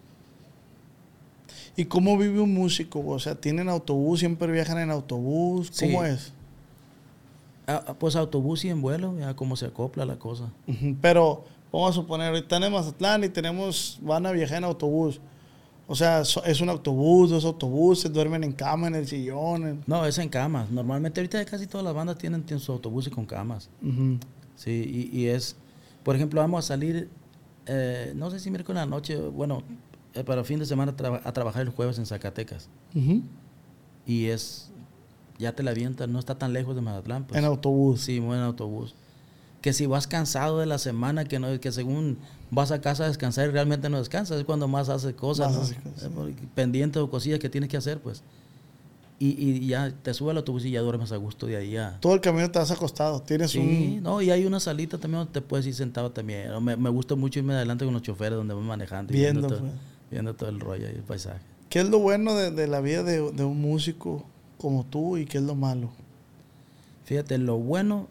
[1.76, 3.04] ¿Y cómo vive un músico?
[3.06, 4.20] O sea, ¿tienen autobús?
[4.20, 5.72] ¿Siempre viajan en autobús?
[5.80, 6.10] ¿Cómo Sí.
[6.10, 6.32] es?
[7.66, 10.50] Ah, ah, pues autobús y en vuelo, ya cómo se acopla la cosa.
[11.02, 15.20] Pero vamos a suponer, ahorita en Mazatlán y tenemos, van a viajar en autobús.
[15.88, 19.68] O sea, es un autobús, dos autobuses, duermen en cama, en el sillón.
[19.68, 20.70] en- No, es en camas.
[20.72, 23.70] Normalmente ahorita casi todas las bandas tienen, tienen sus autobuses con camas.
[24.56, 25.56] Sí, y, y es,
[26.04, 27.10] por ejemplo, vamos a salir,
[27.66, 29.64] eh, no sé si miércoles en la noche, bueno,
[30.14, 32.70] eh, para fin de semana a trabajar el jueves en Zacatecas.
[34.06, 34.70] Y es,
[35.40, 37.26] ya te la avientas, no está tan lejos de Mazatlán.
[37.26, 37.38] Pues.
[37.40, 38.02] En autobús.
[38.02, 38.96] Sí, muy en autobús.
[39.62, 42.18] que si vas cansado de la semana, que no que según
[42.52, 45.74] vas a casa a descansar y realmente no descansas, es cuando más haces cosas, Más
[45.86, 45.92] ¿no?
[45.92, 46.10] cosas.
[46.30, 48.24] Eh, Pendientes o cosillas que tienes que hacer, pues.
[49.20, 51.98] Y, y ya te sube al autobús y ya duermes a gusto de ahí a...
[52.02, 53.22] Todo el camino te has acostado.
[53.22, 54.04] Tienes Sí, un.
[54.04, 56.50] no, y hay una salita también donde te puedes ir sentado también.
[56.62, 59.56] Me, me gusta mucho irme adelante con los choferes donde voy manejando y Viendo, viendo,
[59.56, 59.82] todo, pues.
[60.14, 61.42] Viendo todo el rollo y el paisaje.
[61.70, 64.26] ¿Qué es lo bueno de, de la vida de, de un músico
[64.58, 65.90] como tú y qué es lo malo?
[67.06, 68.08] Fíjate, lo bueno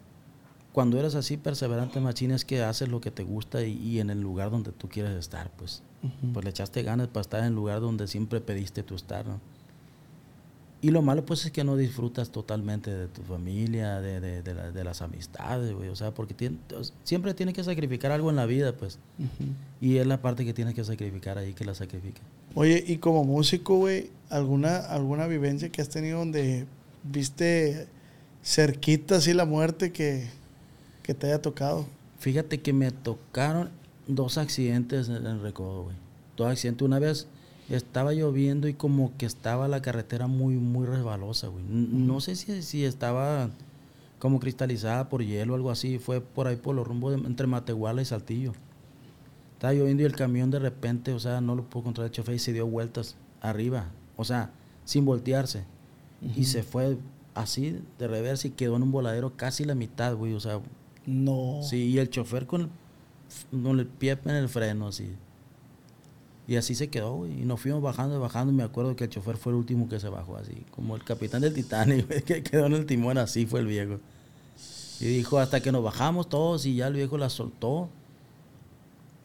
[0.73, 4.09] cuando eres así perseverante, machín, es que haces lo que te gusta y, y en
[4.09, 5.83] el lugar donde tú quieres estar, pues.
[6.33, 9.39] Pues le echaste ganas para estar en el lugar donde siempre pediste tu estar, ¿no?
[10.83, 14.53] Y lo malo, pues, es que no disfrutas totalmente de tu familia, de, de- de
[14.53, 15.87] la- de las amistades, güey.
[15.89, 16.57] O sea, porque tien-
[17.05, 18.99] siempre tienes que sacrificar algo en la vida, pues.
[19.79, 22.19] Y es la parte que tienes que sacrificar ahí, que la sacrifica.
[22.53, 26.65] Oye, y como músico, güey, ¿alguna, ¿alguna vivencia que has tenido donde
[27.03, 27.87] viste
[28.43, 30.27] cerquita así la muerte que,
[31.01, 31.85] que te haya tocado?
[32.19, 33.69] Fíjate que me tocaron
[34.07, 35.95] dos accidentes en el recodo, güey.
[36.35, 36.85] Dos accidentes.
[36.85, 37.27] Una vez
[37.69, 41.63] estaba lloviendo y como que estaba la carretera muy, muy resbalosa, güey.
[41.67, 43.49] No sé si, si estaba
[44.19, 45.99] como cristalizada por hielo o algo así.
[45.99, 48.53] Fue por ahí por los rumbos de- entre Matehuala y Saltillo.
[49.53, 52.35] Estaba lloviendo y el camión de repente, o sea, no lo pudo controlar el chofer
[52.35, 53.85] y se dio vueltas arriba.
[54.17, 54.51] O sea,
[54.85, 55.63] sin voltearse.
[56.35, 56.97] Y se fue
[57.33, 60.33] así de reversa y quedó en un voladero casi la mitad, güey.
[60.33, 60.59] O sea,
[61.05, 61.59] No.
[61.63, 65.09] Sí, y el chofer con el, con el pie en el freno, así.
[66.47, 67.41] Y así se quedó, güey.
[67.41, 68.51] Y nos fuimos bajando y bajando.
[68.51, 70.65] Y me acuerdo que el chofer fue el último que se bajó, así.
[70.71, 73.99] Como el capitán del Titanic, güey, que quedó en el timón, así fue el viejo.
[74.99, 77.89] Y dijo, hasta que nos bajamos todos y ya el viejo la soltó.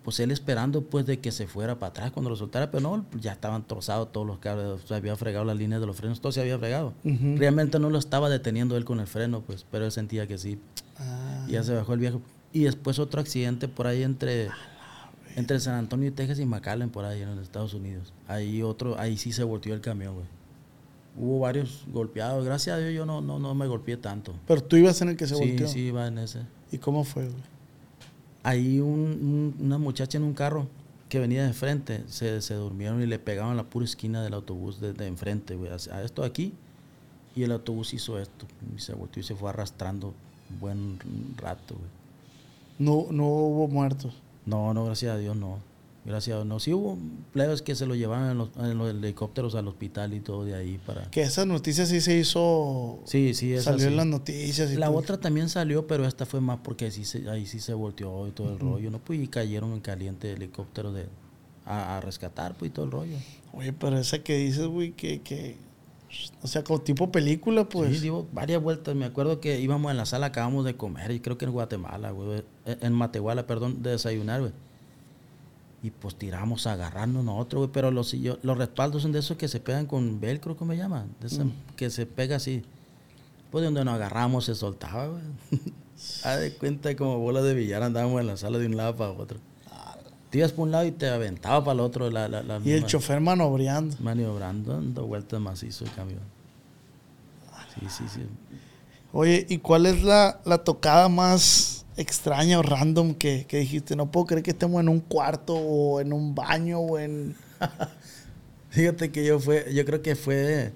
[0.05, 2.71] Pues él esperando, pues, de que se fuera para atrás cuando lo soltara.
[2.71, 4.81] Pero no, ya estaban trozados todos los cables.
[4.87, 6.21] Se había fregado las líneas de los frenos.
[6.21, 6.95] Todo se había fregado.
[7.05, 9.67] Realmente no lo estaba deteniendo él con el freno, pues.
[9.71, 10.59] Pero él sentía que sí.
[10.99, 12.23] Ah, Y ya se bajó el viejo.
[12.53, 14.49] Y después otro accidente por ahí entre,
[15.37, 18.13] entre San Antonio, Texas y McAllen, por ahí en los Estados Unidos.
[18.27, 20.27] Ahí otro, ahí sí se volteó el camión, güey.
[21.17, 22.45] Hubo varios golpeados.
[22.45, 24.35] Gracias a Dios yo no, no, no me golpeé tanto.
[24.47, 25.69] Pero tú ibas en el que se sí, volteó.
[25.69, 26.41] sí, iba en ese.
[26.71, 27.43] ¿Y cómo fue, güey?
[28.43, 30.69] Ahí un- un- una muchacha en un carro
[31.09, 34.81] que venía de frente, se, se durmieron y le pegaban la pura esquina del autobús
[34.81, 35.71] de, de enfrente, güey.
[35.73, 36.53] A a esto aquí.
[37.35, 38.47] Y el autobús hizo esto.
[38.77, 40.15] Y se volteó y se fue arrastrando
[40.51, 40.99] un buen
[41.37, 41.91] rato, güey.
[42.79, 44.15] No, no hubo muertos.
[44.49, 45.59] No, no, gracias a Dios no.
[46.05, 46.59] Gracias a Dios no.
[46.59, 46.97] Sí hubo
[47.33, 50.55] plebes que se lo llevaban en los, en los helicópteros al hospital y todo de
[50.55, 51.11] ahí para...
[51.11, 53.01] Que esa noticia sí se hizo.
[53.05, 53.87] Sí, sí, esa Salió sí.
[53.89, 54.71] en las noticias.
[54.73, 54.97] Y La todo.
[54.97, 58.31] otra también salió, pero esta fue más porque sí se- ahí sí se volteó y
[58.31, 59.01] todo el rollo, ¿no?
[59.01, 61.07] Pues y cayeron en caliente helicópteros de,
[61.67, 63.17] a, a rescatar, pues y todo el rollo.
[63.53, 65.57] Oye, pero esa que dices, güey, que, que.
[66.43, 67.95] O sea, como tipo película, pues.
[67.97, 68.95] Sí, digo, varias vueltas.
[68.95, 72.11] Me acuerdo que íbamos en la sala, acabamos de comer, y creo que en Guatemala,
[72.13, 72.43] güey.
[72.65, 74.53] En Matehuala, perdón, de desayunar, güey.
[75.83, 77.71] Y pues tiramos a agarrarnos nosotros, güey.
[77.73, 80.77] Pero los, sillo- los respaldos son de esos que se pegan con velcro, ¿cómo me
[80.77, 81.15] llaman?
[81.21, 81.53] De esa- Mm.
[81.77, 82.63] Que se pega así.
[83.51, 85.23] Pues de donde nos agarramos se soltaba, güey.
[86.25, 89.11] Haz de cuenta como bolas de billar andábamos en la sala de un lado para
[89.13, 89.39] otro.
[90.31, 92.11] Te ibas por un lado y te aventaba para el otro.
[92.11, 93.97] La, la, la y el chofer manobreando.
[94.01, 96.21] Maniobrando, dando vueltas macizo el camión.
[97.75, 98.21] Sí, sí, sí.
[99.13, 103.97] Oye, ¿y cuál es la, la tocada más extraña o random que, que dijiste?
[103.97, 107.35] No puedo creer que estemos en un cuarto o en un baño o en.
[108.71, 110.73] Fíjate que yo fue, yo creo que fue.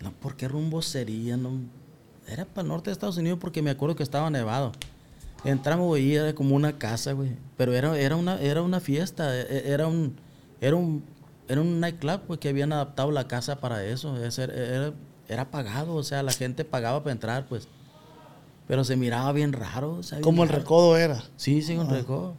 [0.00, 1.36] No, ¿por qué rumbo sería?
[1.36, 1.50] No,
[2.26, 4.72] era para el norte de Estados Unidos porque me acuerdo que estaba nevado.
[5.44, 7.30] Entramos, güey, y era como una casa, güey.
[7.56, 10.16] Pero era, era una, era una fiesta, e- e- era un,
[10.60, 11.04] era un,
[11.48, 14.16] era un nightclub, güey, que habían adaptado la casa para eso.
[14.16, 14.92] Era, era,
[15.28, 17.68] era pagado, o sea, la gente pagaba para entrar, pues.
[18.66, 21.22] Pero se miraba bien raro, o sea, bien Como el recodo era.
[21.36, 21.92] Sí, sí, un Ah.
[21.92, 22.34] recodo.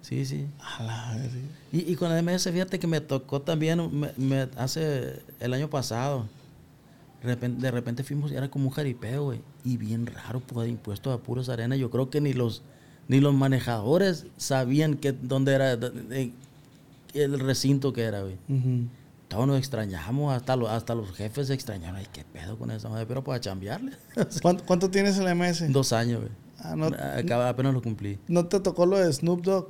[0.00, 0.46] Sí, sí.
[0.78, 1.30] A la verga.
[1.72, 5.68] Y, y con el MS, fíjate que me tocó también me, me- hace el año
[5.68, 6.26] pasado.
[7.22, 9.40] De repente, de repente fuimos, era como un jaripeo, güey.
[9.66, 11.76] Y bien raro, pues, impuestos a puras arenas.
[11.80, 12.62] Yo creo que ni los,
[13.08, 18.36] ni los manejadores sabían que, dónde era el recinto que era, güey.
[19.26, 21.96] Todos nos extrañamos, hasta, los hasta los jefes se extrañaron.
[21.96, 23.90] Ay, qué pedo con esa madre, pero para chambearle.
[24.40, 25.72] ¿Cuánto, cuánto tienes el MS?
[25.72, 26.32] Dos años, güey.
[26.60, 28.20] Ah, no, Acaba, apenas lo cumplí.
[28.28, 29.68] ¿No te tocó lo de Snoop Dogg?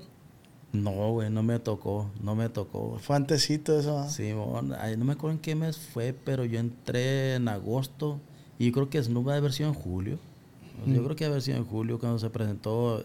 [0.74, 2.98] No, güey, no me tocó, no me tocó.
[3.00, 3.98] Fue antesito eso.
[3.98, 4.11] ¿ah?
[4.11, 4.35] Sí,
[4.78, 8.20] ay, no me acuerdo en qué mes fue, pero yo entré en agosto
[8.59, 10.19] y yo creo que Snoop ha haber sido en julio.
[10.87, 13.03] Yo creo que ha haber sido en julio cuando se presentó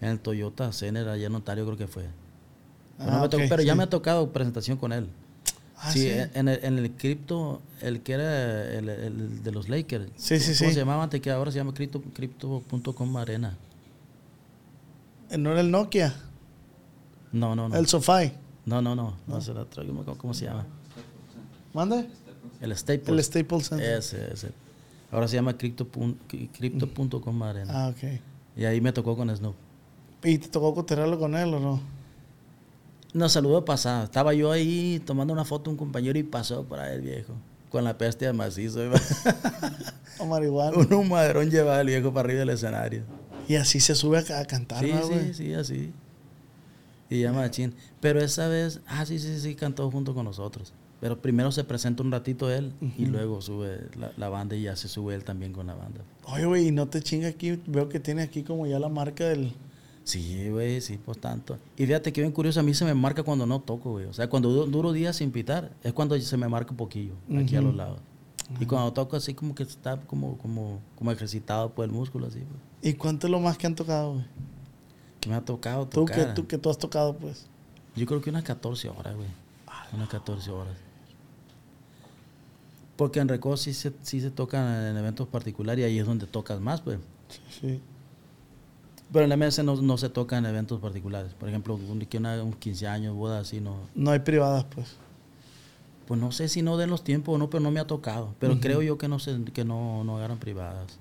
[0.00, 2.04] en el Toyota Center allá en Ontario, creo que fue.
[2.98, 5.08] Pero, no Ah, tocó- ya me ha tocado presentación con él.
[5.78, 6.08] Ah, sí, sí.
[6.34, 10.06] En, el, en el cripto, el que era el, el de los Lakers.
[10.16, 10.74] Sí, sí, ¿Cómo sí.
[10.74, 11.20] se llamaba antes?
[11.20, 13.56] Que ahora se llama crypto.com arena.
[15.30, 16.14] Eh, ¿No era el Nokia?
[17.32, 17.76] No, no, no.
[17.76, 18.32] El Sofai.
[18.64, 19.14] No, no, no.
[19.26, 19.94] No se la traigo.
[20.04, 20.64] ¿Cómo, cómo se llama?
[21.74, 22.08] ¿Mande?
[22.60, 23.08] El Staples.
[23.08, 23.98] El Staples Center.
[23.98, 24.50] Ese, ese.
[25.10, 25.86] Ahora se llama crypto
[26.28, 27.72] crypto.com arena.
[27.74, 28.20] Ah, ok.
[28.56, 29.54] Y ahí me tocó con Snoop.
[30.24, 31.80] ¿Y te tocó coterrarlo con él o no?
[33.12, 34.04] Nos saludó pasada.
[34.04, 37.34] Estaba yo ahí tomando una foto un compañero y pasó por ahí el viejo.
[37.70, 38.80] Con la peste de macizo.
[40.18, 40.76] O marihuana.
[40.78, 43.02] un humaderón llevaba el viejo para arriba del escenario.
[43.48, 45.92] Y así se sube a, a cantar, Sí, ¿no, sí, sí, así.
[47.10, 47.74] Y ya machín.
[48.00, 50.72] Pero esa vez, ah, sí, sí, sí, cantó junto con nosotros.
[51.00, 54.76] Pero primero se presenta un ratito él y luego sube la, la banda y ya
[54.76, 56.00] se sube él también con la banda.
[56.24, 57.60] Oye, güey, y no te chinga aquí.
[57.66, 59.52] Veo que tiene aquí como ya la marca del.
[60.04, 61.58] Sí, güey, sí, pues tanto.
[61.76, 64.06] Y fíjate que bien curioso, a mí se me marca cuando no toco, güey.
[64.06, 67.12] O sea, cuando du- duro días sin pitar, es cuando se me marca un poquillo,
[67.36, 67.98] aquí a los lados.
[68.60, 72.38] Y cuando toco así como que está como, como, como ejercitado por el músculo, así,
[72.38, 72.92] güey.
[72.92, 74.24] ¿Y cuánto es lo más que han tocado, güey?
[75.20, 77.46] Que me ha tocado Tú que, tú que tú has tocado, pues.
[77.96, 79.28] Yo creo que unas 14 horas, güey.
[79.92, 80.74] Unas 14 horas.
[82.96, 86.26] Porque en Recodo sí se, sí se tocan en eventos particulares y ahí es donde
[86.26, 86.98] tocas más, pues.
[87.60, 87.80] Sí.
[89.12, 91.32] Pero en la MS no, no se toca en eventos particulares.
[91.34, 93.76] Por ejemplo, un, que una, un 15 años, boda así, no.
[93.94, 94.96] No hay privadas, pues.
[96.06, 98.34] Pues no sé si no den los tiempos o no, pero no me ha tocado.
[98.38, 100.98] Pero creo yo que no se, que no, no agarran privadas.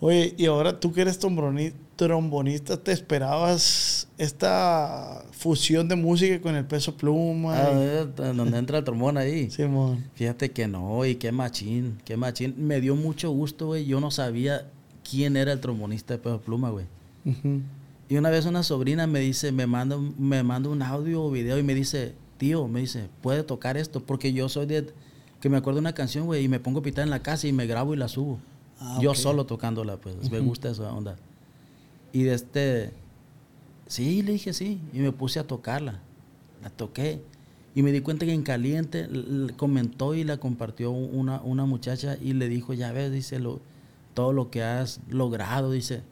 [0.00, 6.54] Oye, y ahora tú que eres tromboni- trombonista, ¿te esperabas esta fusión de música con
[6.54, 7.54] el peso pluma?
[7.56, 7.76] Ah, y-
[8.22, 9.50] eh, donde entra el trombón ahí.
[9.50, 10.04] Simón.
[10.14, 12.54] Fíjate que no, y qué machín, qué machín.
[12.58, 13.86] Me dio mucho gusto, güey.
[13.86, 14.66] Yo no sabía
[15.08, 16.86] quién era el trombonista de Peso Pluma, güey.
[18.08, 21.30] Y una vez una sobrina me dice, me manda, un- me manda un audio o
[21.30, 24.92] video y me dice, tío, me dice, puede tocar esto, porque yo soy de,
[25.40, 27.46] que me acuerdo de una canción, güey, y me pongo a pitar en la casa
[27.46, 28.38] y me grabo y la subo.
[28.80, 31.16] Ah, yo solo tocándola, pues, me gusta esa onda.
[32.14, 32.92] Y de este,
[33.86, 36.00] sí, le dije sí, y me puse a tocarla,
[36.62, 37.20] la toqué.
[37.74, 39.06] Y me di cuenta que en caliente
[39.58, 43.60] comentó y la compartió una, una muchacha y le dijo, ya ves, dice, lo,
[44.14, 46.02] todo lo que has logrado, dice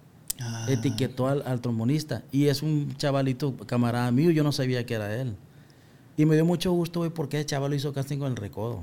[0.40, 2.22] Ah, etiquetó al, al trombonista.
[2.32, 5.36] Y es un chavalito, camarada mío, yo no sabía que era él.
[6.16, 8.80] Y me dio mucho gusto, güey, porque el chaval hizo casting con el recodo.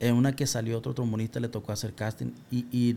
[0.00, 2.96] En una que salió otro trombonista le tocó hacer casting y, y,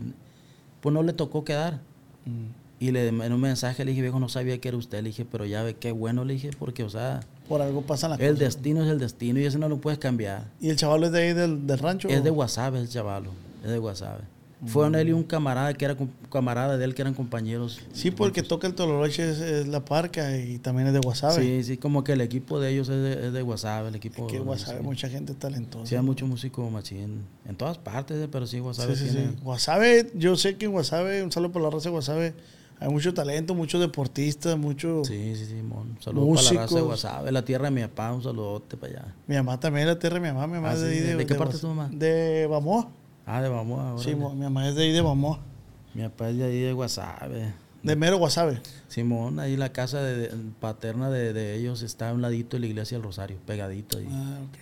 [0.80, 1.80] pues no le tocó quedar.
[2.24, 2.65] mm.
[2.78, 4.98] Y le, en un mensaje le dije, viejo, no sabía que era usted.
[5.02, 8.10] Le dije, pero ya ve, qué bueno, le dije, porque, o sea, Por algo pasan
[8.10, 8.38] las el cosas.
[8.40, 10.44] destino es el destino y eso no lo puedes cambiar.
[10.60, 12.08] ¿Y el chaval es de ahí del, del rancho?
[12.08, 13.30] Es de Guasave el chavalo,
[13.64, 14.20] es de Guasave.
[14.66, 15.96] Fueron él y un camarada que era
[16.32, 17.78] camarada de él, que eran compañeros.
[17.92, 21.34] Sí, porque toca el Tololoche es, es la parca y también es de Guasave.
[21.42, 24.26] Sí, sí, como que el equipo de ellos es de, es de Guasave, el equipo.
[24.26, 25.86] Que de- Guasave, mucha gente talentosa.
[25.86, 27.20] Sí, hay mucho músico machín.
[27.46, 29.28] En todas partes, eh, pero sí, Guasave Sí, sí, tiene.
[29.32, 29.36] sí.
[29.42, 32.34] Guasave, yo sé que en Guasave, un saludo por la raza de Guasave,
[32.78, 35.02] hay mucho talento, muchos deportistas, mucho...
[35.04, 35.90] Sí, sí, sí, mon.
[35.90, 36.80] Un saludo para la raza de.
[36.82, 39.14] Guasave, la tierra de mi papá, un saludote para allá.
[39.26, 41.14] Mi mamá también es de tierra, mi mamá, mi mamá Ah, es de sí, ahí
[41.16, 41.88] ¿de qué parte Guas- es tu mamá?
[41.92, 42.88] De Bamoa.
[43.24, 44.02] Ah, de vamos ahora.
[44.02, 45.40] Sí, mi mamá es de ahí de Bamoa.
[45.94, 47.54] Mi papá es de ahí de Guasave.
[47.82, 48.60] De mero Guasave.
[48.88, 52.60] Simón, ahí la casa de, de- paterna de, de ellos está a un ladito de
[52.60, 54.08] la iglesia del Rosario, pegadito ahí.
[54.10, 54.58] Ah, ok.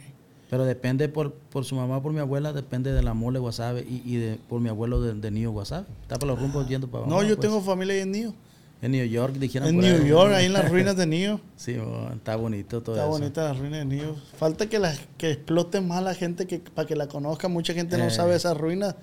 [0.51, 4.03] Pero depende por, por su mamá, por mi abuela, depende de la mole Guasave y,
[4.05, 5.87] y de, por mi abuelo de, de Nío Guasave.
[6.03, 7.17] Está por los rumbos yendo para abajo.
[7.23, 7.41] No, yo pues.
[7.49, 8.35] tengo familia ahí en Nío.
[8.83, 9.69] En New York, dijeron.
[9.69, 10.09] En por New ahí.
[10.09, 11.41] York, ahí en las ruinas de Nío.
[11.57, 11.77] Sí,
[12.15, 13.19] está bonito todo Está eso.
[13.19, 14.17] bonita las ruinas de Nío.
[14.37, 17.49] Falta que, la, que explote más la gente que, para que la conozca.
[17.49, 18.11] Mucha gente no Eh.
[18.11, 18.95] sabe esas ruinas.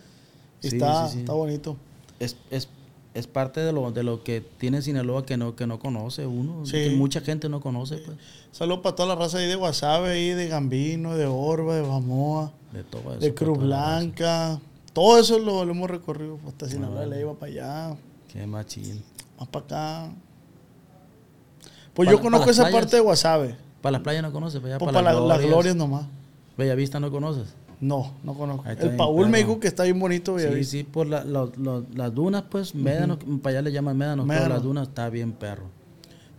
[0.62, 1.20] Y Sí, está, sí, sí.
[1.22, 1.76] está bonito.
[2.20, 2.70] Es, es,
[3.14, 6.66] es parte de lo, de lo que tiene Sinaloa que no, que no conoce uno.
[6.66, 6.72] Sí.
[6.74, 8.18] Que mucha gente no conoce, pues.
[8.52, 12.52] Saludos para toda la raza ahí de Guasave, ahí de Gambino, de Orba, de Bamoa,
[12.72, 13.20] De todo eso.
[13.20, 13.58] de Cruz.
[13.60, 14.60] Blanca.
[14.94, 16.40] Todo eso lo, lo hemos recorrido.
[16.48, 17.06] Hasta Sinaloa, Ah.
[17.06, 17.96] le iba para allá,
[18.32, 19.04] Qué machín.
[19.40, 19.66] más para
[20.06, 20.14] acá.
[21.94, 22.80] Pues yo conozco esa playas.
[22.82, 23.56] parte de Guasave.
[23.82, 25.54] Para las playas no conoces, para allá, Pues para, para las la- las glorias.
[25.54, 26.06] glorias nomás.
[26.58, 27.54] Bellavista no conoces.
[27.82, 28.64] No, no conozco.
[28.70, 30.38] El Paul me dijo que está bien bonito.
[30.40, 34.64] Sí, sí, por la- las dunas, pues, médanos, para allá le llaman médanos, pero las
[34.64, 35.64] dunas está bien perro.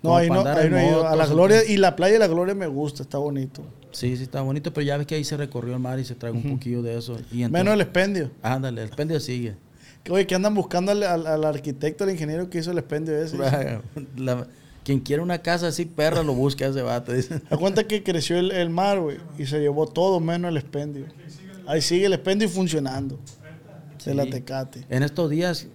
[0.02, 1.06] No, Como ahí no, ahí no he ido.
[1.06, 3.62] A la Gloria y la playa de la Gloria me gusta, está bonito.
[3.92, 6.14] Sí, sí, está bonito, pero ya ves que ahí se recorrió el mar y se
[6.14, 7.12] trae un poquillo de eso.
[7.30, 8.30] Y entonces- Menos el expendio.
[8.42, 9.54] Ándale, el pendio sigue.
[10.02, 13.14] Que, Oye, que andan buscando al, al- al arquitecto, al ingeniero que hizo el expendio
[13.16, 13.36] ese.
[14.16, 14.46] La-
[14.84, 17.12] quien quiere una casa así, perra, lo busca ese vato.
[17.58, 21.06] cuenta que creció el, el mar, güey, y se llevó todo menos el expendio.
[21.66, 23.18] Ahí sigue el expendio funcionando.
[24.04, 24.30] De la Sí.
[24.30, 24.84] Tecate.
[24.90, 25.68] En estos días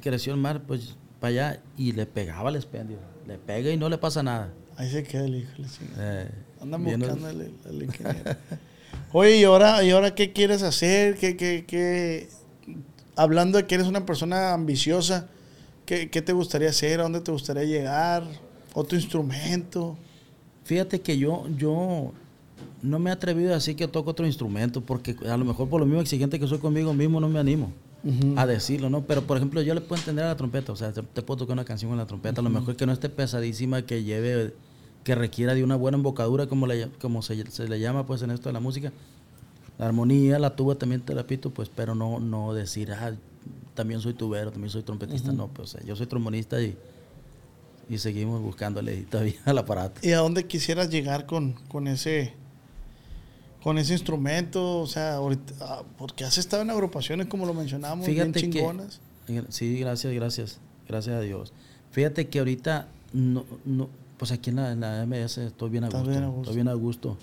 [0.00, 2.96] creció el mar, pues, para allá y le pegaba el expendio.
[3.26, 4.50] Le pega y no le pasa nada.
[4.76, 5.50] Ahí se queda el hijo.
[5.98, 6.30] Eh,
[6.62, 8.36] Andan buscando al, al ingeniero.
[9.12, 11.16] Oye, ¿y ahora, ¿y ahora qué quieres hacer?
[11.16, 12.28] ¿Qué, qué, qué?
[13.16, 15.28] Hablando de que eres una persona ambiciosa,
[15.88, 17.00] ¿qué, qué te gustaría hacer?
[17.00, 18.22] ¿A dónde te gustaría llegar?
[18.74, 19.96] ¿Otro instrumento?
[20.64, 22.12] Fíjate que yo, yo
[22.82, 25.80] no me he atrevido a decir que toco otro instrumento, porque a lo mejor por
[25.80, 27.72] lo mismo exigente que soy conmigo mismo no me animo
[28.36, 29.02] a decirlo, ¿no?
[29.02, 31.38] Pero por ejemplo, yo le puedo entender a la trompeta, o sea, te, te puedo
[31.38, 34.54] tocar una canción con la trompeta, a lo mejor que no esté pesadísima, que lleve,
[35.04, 38.30] que requiera de una buena embocadura, como, le, como se, se le llama pues en
[38.30, 38.92] esto de la música.
[39.78, 43.14] La armonía, la tuba también te la pito, pues, pero no, no decir, ah,
[43.78, 46.76] también soy tubero, también soy trompetista, no, pues, o sea, yo soy trombonista y,
[47.88, 50.00] y seguimos buscándole todavía al aparato.
[50.02, 52.32] ¿Y a dónde quisieras llegar con, con ese
[53.62, 54.80] con ese instrumento?
[54.80, 58.50] O sea, ahorita, ah, porque has estado en agrupaciones, como lo mencionábamos, bien Fíjate que,
[58.50, 59.00] chingonas.
[59.50, 61.52] sí, gracias, gracias, gracias a Dios.
[61.92, 65.86] Fíjate que ahorita, no, no, pues aquí en la, en la MS estoy bien a
[65.86, 66.10] gusto.
[66.10, 66.40] bien a gusto.
[66.40, 67.16] Estoy bien a gusto.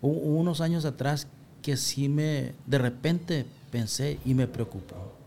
[0.00, 1.28] Hubo unos años atrás
[1.62, 5.21] que sí me, de repente pensé y me preocupó.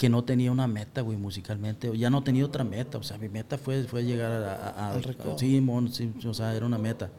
[0.00, 1.94] Que no tenía una meta, güey, musicalmente.
[1.98, 2.96] Ya no tenía otra meta.
[2.96, 4.54] O sea, mi meta fue, fue llegar a...
[4.70, 5.04] a- Al
[5.36, 7.10] sí, mon, sí, o sea, era una meta.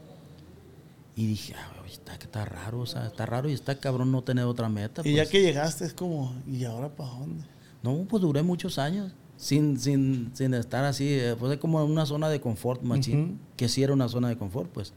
[1.15, 4.23] Y dije, ah, güey, está, está raro, o sea, está raro y está cabrón no
[4.23, 5.03] tener otra meta.
[5.05, 5.29] Y ya pues.
[5.29, 7.43] que llegaste, es como, ¿y ahora para dónde?
[7.83, 12.05] No, pues duré muchos años sin, sin, sin estar así, eh, pues es como una
[12.07, 14.93] zona de confort, machín, que sí era una zona de confort, pues.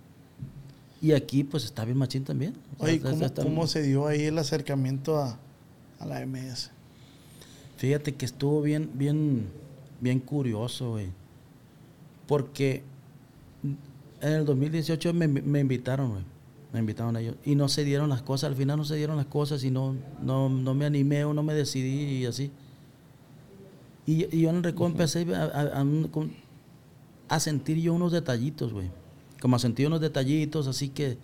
[1.03, 2.55] Y aquí, pues está bien machín también.
[2.79, 5.39] O sea, Oye, ¿cómo, está- cómo se dio ahí el acercamiento a,
[5.99, 6.71] a la MS?
[7.85, 9.45] Fíjate que estuvo bien, bien,
[10.01, 11.09] bien curioso, güey.
[12.27, 12.83] Porque
[14.23, 16.23] en el 2018 me, me invitaron, güey.
[16.73, 17.35] Me invitaron a ellos.
[17.45, 18.49] Y no se dieron las cosas.
[18.49, 21.43] Al final no se dieron las cosas y no, no, no me animé o no
[21.43, 22.51] me decidí y así.
[24.07, 26.33] Y, y yo en el recodo empecé a, a- a- con-
[27.29, 28.89] a sentir yo unos detallitos, güey.
[29.43, 31.19] Como a sentir unos detallitos, así que,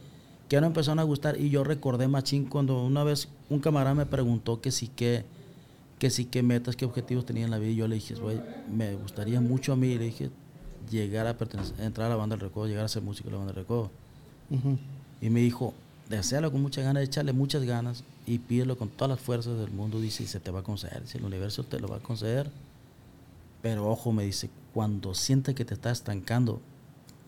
[0.50, 1.40] que me empezaron a gustar.
[1.40, 5.24] Y yo recordé, machín, cuando una vez un camarada me preguntó que sí que
[6.00, 7.70] que sí, qué metas, qué objetivos tenía en la vida.
[7.70, 8.40] Y yo le dije, güey,
[8.72, 10.30] me gustaría mucho a mí, le dije,
[10.90, 13.38] llegar a pertenecer, entrar a la banda del recodo, llegar a ser músico de la
[13.38, 13.90] banda del recodo.
[15.20, 15.74] Y me dijo,
[16.08, 20.00] deséalo con muchas ganas, echarle muchas ganas y pídelo con todas las fuerzas del mundo.
[20.00, 22.50] Dice, y se te va a conceder, si el universo te lo va a conceder.
[23.60, 26.62] Pero ojo, me dice, cuando sientes que te estás estancando,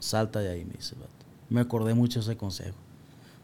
[0.01, 0.97] salta de ahí, me dice.
[1.51, 2.77] Me acordé mucho de ese consejo.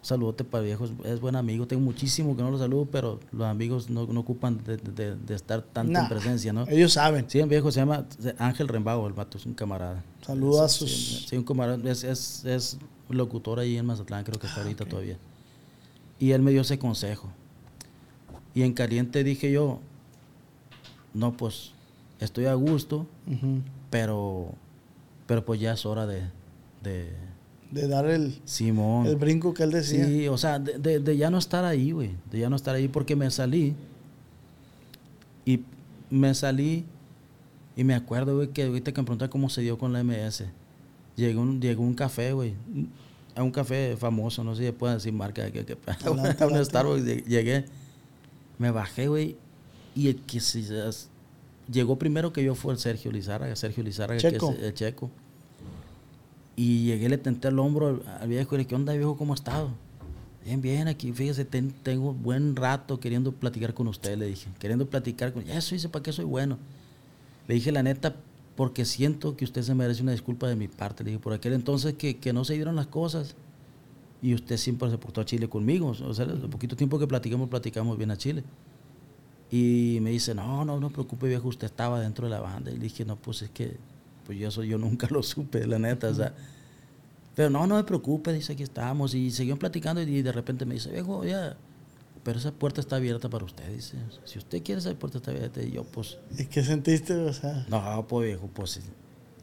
[0.01, 1.67] Un saludote para el viejo, es, buen amigo.
[1.67, 5.35] Tengo muchísimo que no lo saludo, pero los amigos no, no ocupan de, de- de
[5.35, 6.67] estar tanto Nah, en presencia, ¿no?
[6.69, 7.29] Ellos saben.
[7.29, 8.07] Sí, el viejo se llama
[8.39, 10.05] Ángel Rembago, el vato es un camarada.
[10.25, 14.39] Saludos a sus- Sí, sí, un camarada, es, es, es locutor ahí en Mazatlán, creo
[14.39, 15.19] que está Ah, ahorita todavía.
[16.21, 17.29] Y él me dio ese consejo.
[18.55, 19.81] Y en caliente dije yo,
[21.13, 21.73] no, pues
[22.21, 23.07] estoy a gusto,
[23.91, 24.53] pero,
[25.27, 26.23] pero pues ya es hora de,
[26.83, 27.13] de
[27.71, 29.07] De dar el, Simón.
[29.07, 30.07] el brinco que él decía.
[30.07, 32.11] Sí, o sea, de, de- de ya no estar ahí, güey.
[32.31, 33.75] De ya no estar ahí porque me salí.
[35.45, 35.61] Y
[36.11, 36.85] me salí
[37.77, 40.45] y me acuerdo, güey, que ahorita que me preguntas cómo se dio con la MS.
[41.17, 42.55] Llegó un, llegó un café, güey.
[43.35, 45.51] A un café famoso, no sé si pueden decir marca.
[45.51, 46.65] Que, que, Adelante, a un.
[46.65, 47.65] Starbucks lle- llegué.
[48.59, 49.37] Me bajé, güey.
[49.95, 50.63] Y el que se,
[51.71, 53.55] llegó primero que yo fue el Sergio Lizárraga.
[53.57, 54.53] Sergio Lizárraga, Checo.
[54.53, 55.11] que es el checo.
[56.61, 59.17] Y llegué, le tenté el hombro al, al viejo y le dije, ¿qué onda, viejo?
[59.17, 59.71] ¿Cómo ha estado?
[60.45, 64.49] Bien, bien, aquí, fíjese, ten- tengo buen rato queriendo platicar con usted, le dije.
[64.59, 65.49] Queriendo platicar con...
[65.49, 66.59] Eso hice, ¿para qué soy bueno?
[67.47, 68.17] Le dije, la neta,
[68.57, 71.05] porque siento que usted se merece una disculpa de mi parte.
[71.05, 73.37] Le dije, por aquel entonces que, que no se dieron las cosas.
[74.21, 75.91] Y usted siempre se portó a Chile conmigo.
[76.05, 78.43] O sea, el poquito tiempo que platicamos, platicamos bien a Chile.
[79.53, 82.73] Y me dice, no, no, no preocupe, viejo, usted estaba dentro de la banda.
[82.73, 83.77] Y le dije, no, pues es que,
[84.29, 86.35] pues yo, eso yo nunca lo supe, la neta, o sea.
[87.35, 89.15] Pero no, no me preocupe, dice, aquí estamos.
[89.15, 91.57] Y siguieron platicando y de repente me dice, viejo, ya,
[92.25, 93.97] pero esa puerta está abierta para usted, dice.
[94.27, 95.63] Si usted quiere, esa puerta está abierta.
[95.63, 97.15] Y yo, pues, ¿Y qué sentiste?
[97.15, 98.79] O sea, no, pues viejo, pues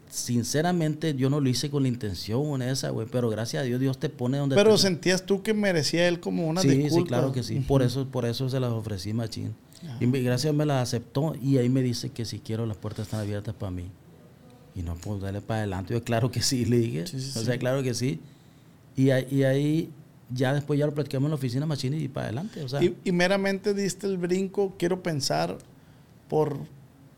[0.08, 3.98] sinceramente yo no lo hice con la intención esa, güey, pero gracias a Dios Dios
[3.98, 6.96] te pone donde pero te- sentías tú que merecía él como una sí, disculpa.
[7.00, 7.58] sí, claro que sí.
[7.60, 9.54] Por eso, por eso se las ofrecí, machín.
[10.00, 12.66] Y me- gracias a Dios me las aceptó y ahí me dice que si quiero
[12.66, 13.90] las puertas están abiertas para mí.
[14.76, 15.94] Y no, pues dale para adelante.
[15.94, 17.06] Yo, claro que sí, le dije.
[17.06, 18.20] Sí, sí, o sea, claro que sí.
[18.94, 19.90] Y, ahí- y ahí,
[20.30, 22.62] ya después ya lo platicamos en la oficina, machín, y para adelante.
[22.62, 25.56] O sea, Y, y meramente diste el brinco, quiero pensar,
[26.28, 26.58] por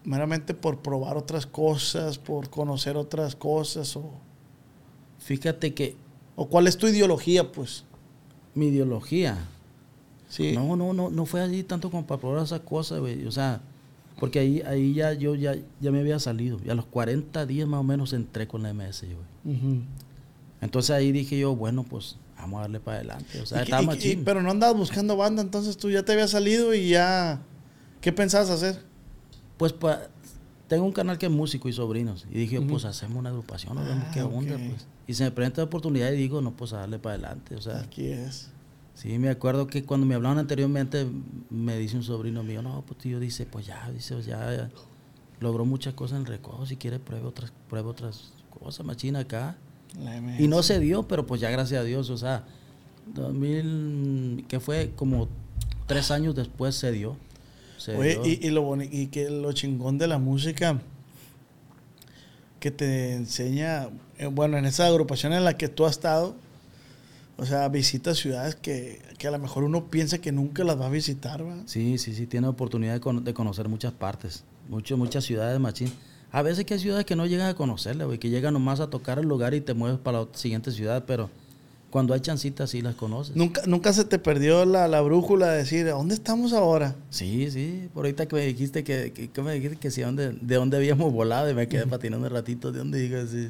[0.05, 4.11] meramente por probar otras cosas, por conocer otras cosas, o,
[5.19, 5.97] fíjate que
[6.37, 7.85] o cuál es tu ideología, pues.
[8.55, 9.37] mi ideología,
[10.31, 10.53] Sí.
[10.53, 13.25] No, no, no, no fue allí tanto como para probar esas cosas, güey.
[13.27, 13.63] O sea,
[14.19, 16.59] porque ahí, ahí ya yo ya, ya me había salido.
[16.65, 19.17] Y a los 40 días más o menos entré con la MS, yo.
[20.61, 23.41] Entonces ahí dije yo, bueno, pues vamos a darle para adelante.
[23.41, 26.31] O sea, Y y- y- pero no andabas buscando banda, entonces tú ya te habías
[26.31, 27.41] salido y ya.
[28.01, 28.83] ¿Qué pensabas hacer?
[29.57, 30.03] Pues pa-
[30.69, 32.27] tengo un canal que es músico y sobrinos.
[32.31, 34.87] Y dije, pues hacemos una agrupación, nos vemos Ah, qué onda, pues.
[35.07, 37.55] Y se me presenta la oportunidad y digo, no, pues a darle para adelante.
[37.57, 38.51] O sea, Aquí es.
[39.01, 41.07] Sí, me acuerdo que cuando me hablaban anteriormente,
[41.51, 44.71] me dice un sobrino mío, no, pues tío, dice, pues ya, dice, pues, ya, ya
[45.41, 49.57] logró muchas cosas en el recodo, si quiere pruebe otras, pruebe otras cosas, machina acá.
[50.39, 52.45] Y no se dio, pero pues ya gracias a Dios, o sea,
[53.15, 55.29] 2000, que fue como
[55.87, 57.17] tres años después se dio.
[57.79, 58.27] Se Oye, dio.
[58.27, 60.81] y, y lo boni- y que lo chingón de la música
[62.61, 63.89] que te enseña,
[64.19, 66.35] eh, bueno, en esa agrupación en la que tú has estado,
[67.39, 70.87] o sea, visitas ciudades que, que a lo mejor uno piensa que nunca las va
[70.87, 71.57] a visitar, ¿va?
[71.67, 75.91] Sí, sí, sí, tiene oportunidad de, cono- de conocer muchas partes, mucho, muchas ciudades, machín.
[76.33, 78.91] A veces que hay ciudades que no llegas a conocerlas, güey, que llegan nomás a
[78.91, 81.31] tocar el lugar y te mueves para la siguiente ciudad, pero
[81.91, 83.35] cuando hay chancitas sí las conoces.
[83.35, 86.97] Nunca, nunca se te perdió la, la brújula de decir, ¿a dónde estamos ahora?
[87.09, 90.33] Sí, sí, por ahorita que me dijiste que, que, que me dijiste que sí, dónde,
[90.39, 93.49] de dónde habíamos volado y me quedé patinando un ratito, de dónde digo, sí.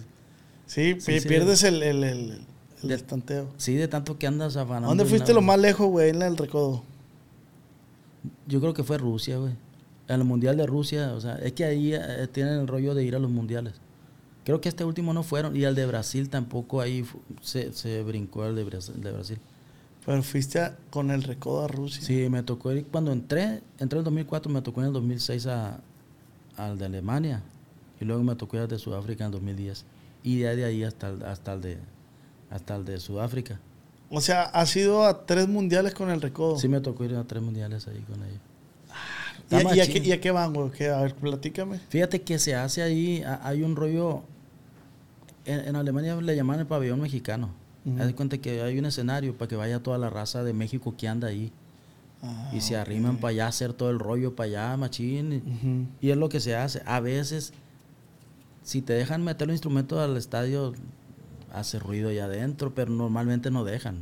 [0.67, 1.29] Sí, Sí, pi- sí.
[1.29, 2.41] pierdes el, el, el,
[2.83, 3.49] el De- estanteo.
[3.57, 4.89] Sí, de tanto que andas ¿A afanando.
[4.89, 6.83] dónde fuiste lo más lejos, güey, en el recodo?
[8.47, 9.53] Yo creo que fue Rusia, güey.
[10.09, 13.05] En el Mundial de Rusia, o sea, es que ahí eh, tienen el rollo de
[13.05, 13.75] ir a los mundiales.
[14.45, 17.05] Creo que este último no fueron, y el de Brasil tampoco ahí
[17.43, 18.95] se, se brincó el de Brasil.
[18.97, 19.39] el de Brasil.
[20.07, 22.03] Pero fuiste a- con el recodo a Rusia.
[22.03, 25.47] Sí, me tocó ir, cuando entré, entré en el 2004, me tocó en el 2006
[25.47, 25.81] a,
[26.57, 27.43] al de Alemania,
[28.01, 29.85] y luego me tocó ir al de Sudáfrica en el 2010.
[30.23, 31.79] Y de ahí, de ahí hasta hasta el de
[32.51, 33.61] hasta el de Sudáfrica.
[34.11, 36.59] O sea, has ido a tres mundiales con el recodo.
[36.59, 38.41] Sí me tocó ir a tres mundiales ahí con ellos.
[39.51, 40.03] ¿Y, Está a- y a, machín.
[40.03, 40.71] qué, y a qué van, güey?
[40.87, 41.79] A ver, platícame.
[41.89, 44.23] Fíjate que se hace ahí, a- hay un rollo,
[45.45, 47.51] en, en Alemania le llaman el pabellón mexicano.
[47.85, 48.01] Ujú.
[48.01, 50.95] Haz de cuenta que hay un escenario para que vaya toda la raza de México
[50.97, 51.53] que anda ahí.
[52.23, 55.89] Ah, y se arriman para allá a hacer todo el rollo para allá, machín.
[56.01, 56.83] Y es lo que se hace.
[56.85, 57.53] A veces,
[58.65, 60.73] si te dejan meter los instrumentos al estadio,
[61.53, 63.97] hace ruido allá adentro, pero normalmente no dejan.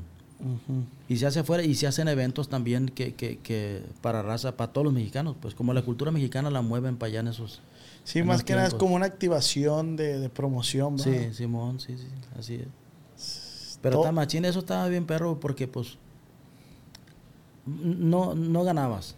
[1.09, 4.71] Y se hace afuera y se hacen eventos también que, que, que para raza, para
[4.73, 5.35] todos los mexicanos.
[5.41, 7.63] Pues como la cultura mexicana la mueven para allá en esos...
[8.05, 10.99] Sí, en más que nada es como una activación de, de promoción, ¿va?
[11.03, 12.07] Sí, Simón, sí, sí,
[12.39, 12.55] así
[13.17, 13.79] es.
[13.83, 15.97] Pero está machín, eso estaba bien perro porque pues
[17.67, 19.17] no, no ganabas,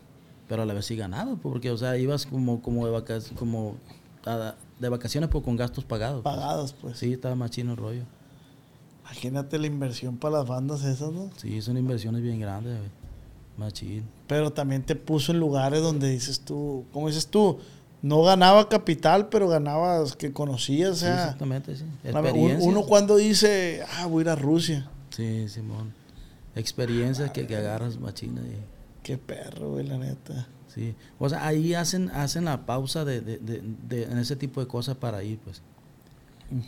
[0.49, 3.77] pero a la vez sí ganabas, porque o sea, ibas como, como de vacaciones, como
[4.25, 6.23] a- de vacaciones pero con gastos pagados.
[6.23, 6.35] pues.
[6.35, 6.99] Pagados, pues.
[6.99, 8.03] Sí, estaba machín el rollo.
[9.11, 11.31] Imagínate la inversión para las bandas esas, ¿no?
[11.37, 12.91] Sí, son inversiones bien grandes, güey.
[13.57, 14.05] Machín.
[14.27, 17.59] Pero también te puso en lugares donde dices tú, ¿cómo dices tú?
[18.03, 21.25] No ganaba capital, pero ganabas que conocías, o Sí, sea.
[21.25, 21.83] exactamente, sí.
[22.05, 22.63] a ver, un- Experiencias.
[22.69, 24.89] uno cuando dice, ah, voy a ir a Rusia.
[25.11, 25.93] Sí, Simón.
[26.55, 28.57] Experiencias que, que agarras machina y...
[29.03, 30.47] Qué perro, güey, la neta.
[30.73, 34.61] Sí, o sea, ahí hacen, hacen la pausa de, de, de, de- en ese tipo
[34.61, 35.63] de cosas para ir, pues.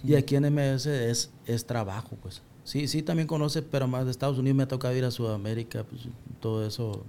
[0.04, 2.42] Y aquí en MS es, es trabajo, pues.
[2.64, 5.84] Sí, sí, también conoce, pero más de Estados Unidos me ha tocado ir a Sudamérica,
[5.84, 6.02] pues,
[6.40, 7.04] todo eso,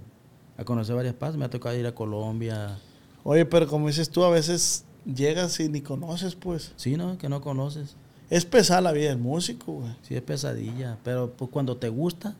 [0.56, 1.38] a conocer varias partes.
[1.38, 2.78] Me ha tocado ir a Colombia.
[3.24, 6.72] Oye, pero como dices tú, a veces llegas y ni conoces, pues.
[6.76, 7.18] Sí, ¿no?
[7.18, 7.96] Que no conoces.
[8.30, 9.92] Es pesada la vida del músico, güey.
[10.02, 12.34] Sí, es pesadilla, pero pues, cuando te gusta,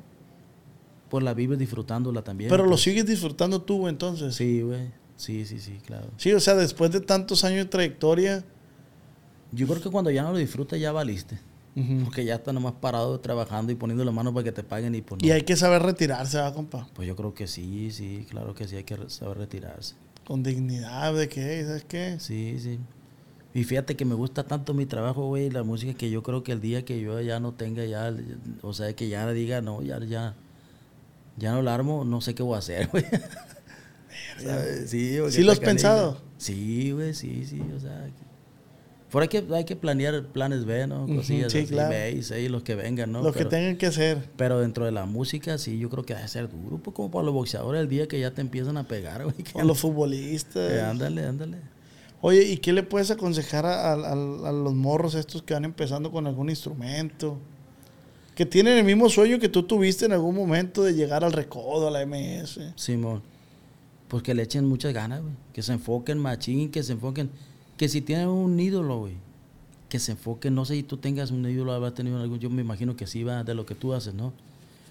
[1.10, 2.48] pues la vives disfrutándola también.
[2.48, 2.80] Pero lo pues.
[2.80, 4.34] sigues disfrutando tú, güey, entonces.
[4.34, 4.90] Sí, güey.
[5.16, 6.08] Sí, sí, sí, claro.
[6.16, 8.42] Sí, o sea, después de tantos años de trayectoria.
[9.53, 11.38] Yo creo que cuando ya no lo disfrutas, ya valiste.
[12.05, 15.00] Porque ya está nomás parado trabajando y poniendo la mano para que te paguen y
[15.00, 15.26] pues no.
[15.26, 16.86] Y hay que saber retirarse, va, compa.
[16.92, 19.94] Pues yo creo que sí, sí, claro que sí, hay que saber retirarse.
[20.26, 22.16] Con dignidad, de qué, ¿sabes qué?
[22.20, 22.78] Sí, sí.
[23.55, 26.53] Y fíjate que me gusta tanto mi trabajo, güey, la música, que yo creo que
[26.53, 28.14] el día que yo ya no tenga ya,
[28.62, 30.34] o sea, que ya diga, no, ya, ya,
[31.38, 33.05] ya no la armo, no sé qué voy a hacer, güey.
[34.86, 36.20] Sí, ¿Sí lo has pensado?
[36.36, 38.05] Sí, güey, sí, sí, o sea.
[38.07, 38.31] que-
[39.12, 41.06] Por ahí que, hay que planear planes B, ¿no?
[41.06, 41.90] Cosillas sí, así, claro.
[41.90, 43.22] B y C, los que vengan, ¿no?
[43.22, 44.28] Lo que tengan que hacer.
[44.36, 47.24] Pero dentro de la música, sí, yo creo que debe ser duro, pues como para
[47.26, 49.34] los boxeadores el día que ya te empiezan a pegar, güey.
[49.52, 50.72] Con los futbolistas.
[50.72, 51.58] que ándale, ándale.
[52.22, 54.12] Oye, ¿y qué le puedes aconsejar a, a- a-
[54.48, 57.36] a los morros estos que van empezando con algún instrumento?
[58.34, 61.88] Que tienen el mismo sueño que tú tuviste en algún momento de llegar al recodo,
[61.88, 62.60] a la MS.
[62.76, 63.22] Simón.
[64.08, 65.34] Pues que le echen muchas ganas, güey.
[65.52, 67.28] Que se enfoquen machín, que se enfoquen.
[67.82, 69.14] Que si tienen un ídolo, güey.
[69.88, 70.54] Que se enfoquen.
[70.54, 72.38] No sé si tú tengas un ídolo, habrás tenido algún.
[72.38, 74.32] Yo me imagino que sí va de lo que tú haces, ¿no?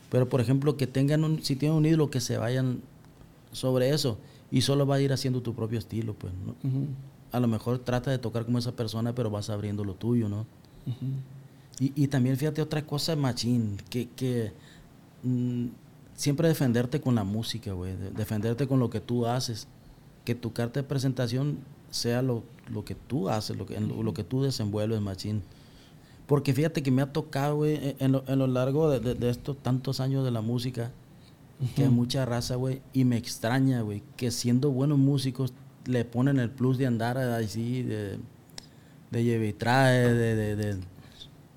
[0.09, 1.41] Pero por ejemplo, que tengan un.
[1.41, 2.81] Si tienen un ídolo, que se vayan
[3.53, 4.17] sobre eso.
[4.51, 6.33] Y solo va a ir haciendo tu propio estilo, pues.
[6.45, 6.53] ¿no?
[7.31, 10.45] A lo mejor trata de tocar como esa persona, pero vas abriendo lo tuyo, ¿no?
[11.79, 14.51] Y, y también fíjate otra cosa, machín, que, que
[15.23, 15.67] mm,
[16.17, 17.95] siempre defenderte con la música, güey.
[17.95, 19.65] de- Defenderte con lo que tú haces.
[20.25, 24.03] Que tu carta de presentación sea lo, lo que tú haces, lo que, en lo,
[24.03, 25.41] lo que tú desenvuelves, machín.
[26.28, 29.15] Porque fíjate que me ha tocado, güey, en- en lo, en lo largo de, de-
[29.15, 30.91] de estos tantos años de la música,
[31.76, 35.53] que hay mucha raza, güey, y me extraña, güey, que siendo buenos músicos
[35.86, 38.17] le ponen el plus de andar así, de,
[39.11, 40.55] de lleve y trae, de, de,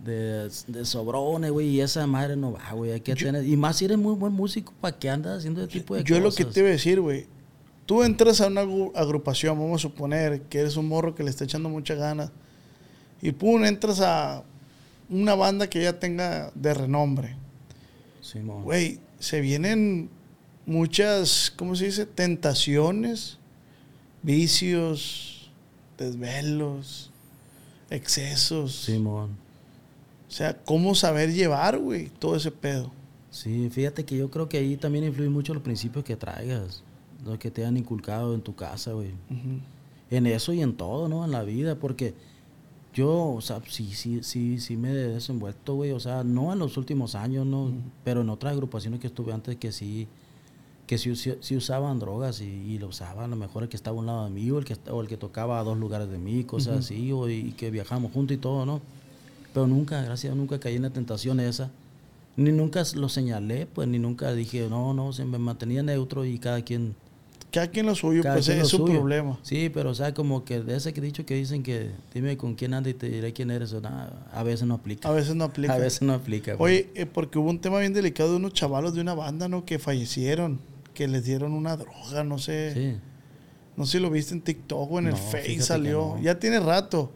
[0.05, 3.57] de, de, sobrones, güey, y esa madre no va, güey, hay que Yo- tener, y
[3.57, 6.25] más si eres muy buen músico, ¿para qué andas haciendo ese tipo de Yo cosas?
[6.25, 7.27] lo que te iba a decir, güey.
[7.87, 11.31] Tú entras a una agru- agrupación, vamos a suponer que eres un morro que le
[11.31, 12.31] está echando muchas ganas.
[13.21, 14.43] Y pum, entras a
[15.09, 17.37] una banda que ya tenga de renombre.
[18.23, 18.63] Simón.
[18.65, 20.09] Güey, se vienen
[20.67, 22.07] muchas, ¿cómo se dice?
[22.07, 23.39] Tentaciones,
[24.23, 25.51] vicios,
[25.99, 27.11] desvelos,
[27.91, 28.75] excesos.
[28.75, 29.37] Simón.
[30.27, 32.91] O sea, ¿cómo saber llevar, güey, todo ese pedo?
[33.31, 36.83] Sí, fíjate que yo creo que ahí también influyen mucho los principios que traigas,
[37.25, 39.11] los que te han inculcado en tu casa, güey.
[40.11, 41.25] En eso y en todo, ¿no?
[41.25, 42.15] En la vida, porque
[42.95, 46.59] yo, o sea, sí, sí, sí, sí me he desenvuelto, güey, o sea, no en
[46.61, 47.71] los últimos años, ¿no?
[48.05, 50.07] Pero en otras agrupaciones que estuve antes que sí,
[50.87, 53.77] que sí, sí- sí usaban drogas y, y lo usaban, a lo mejor el que
[53.77, 55.77] estaba a un lado de mí o el que, o el que tocaba a dos
[55.79, 58.81] lugares de mí, cosas así, o, y que viajamos juntos y todo, ¿no?
[59.53, 61.71] Pero nunca, gracias nunca caí en la tentación esa.
[62.37, 66.39] Ni nunca lo señalé, pues, ni nunca dije, no, no, se me mantenía neutro y
[66.39, 66.95] cada quien
[67.55, 68.93] Cada quien lo suyo, cada pues es su suyo.
[68.95, 69.39] problema.
[69.43, 72.55] Sí, pero o sea, como que de ese que dicho que dicen que dime con
[72.57, 75.09] quién anda y te diré quién eres, o nada, a veces no aplica.
[75.09, 75.73] A veces no aplica.
[75.75, 76.57] A veces no aplica.
[76.59, 79.65] Oye, eh, porque hubo un tema bien delicado de unos chavalos de una banda, ¿no?
[79.65, 80.59] Que fallecieron,
[80.95, 82.73] que les dieron una droga, no sé.
[82.75, 83.01] Sí.
[83.77, 86.15] No sé si lo viste en TikTok o en el Face salió.
[86.17, 86.23] no.
[86.23, 87.13] Ya tiene rato.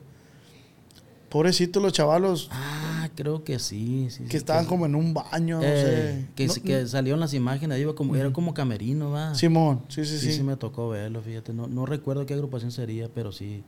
[1.28, 2.78] Pobrecitos los chavalos Ah,
[3.18, 4.06] creo que sí.
[4.10, 6.60] sí que sí, estaban como en un baño, no eh, sé.
[6.62, 9.34] que, No- salieron las imágenes, iba como, era como camerino, va.
[9.34, 10.32] Simón, sí, sí, sí, sí.
[10.34, 11.52] sí me tocó verlo, fíjate.
[11.52, 13.64] No, no recuerdo qué agrupación sería, pero sí.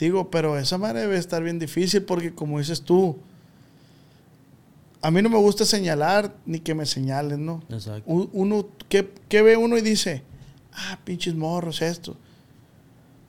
[0.00, 3.16] Digo, pero esa madre debe estar bien difícil porque como dices tú,
[5.00, 7.62] a mí no me gusta señalar ni que me señalen, ¿no?
[7.70, 8.02] Exacto.
[8.10, 10.24] Uno, ¿qué, qué ve uno y dice?
[10.72, 12.16] Ah, pinches morros, esto.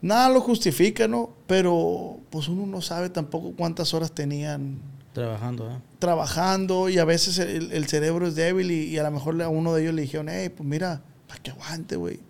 [0.02, 1.30] Nada lo justifica, ¿no?
[1.46, 4.80] Pero pues uno no sabe tampoco cuántas horas tenían
[5.18, 5.78] Trabajando, ¿eh?
[5.98, 9.48] trabajando y a veces el, el cerebro es débil y, y a lo mejor a
[9.48, 12.20] uno de ellos le dijeron, hey, pues mira, para que aguante, güey.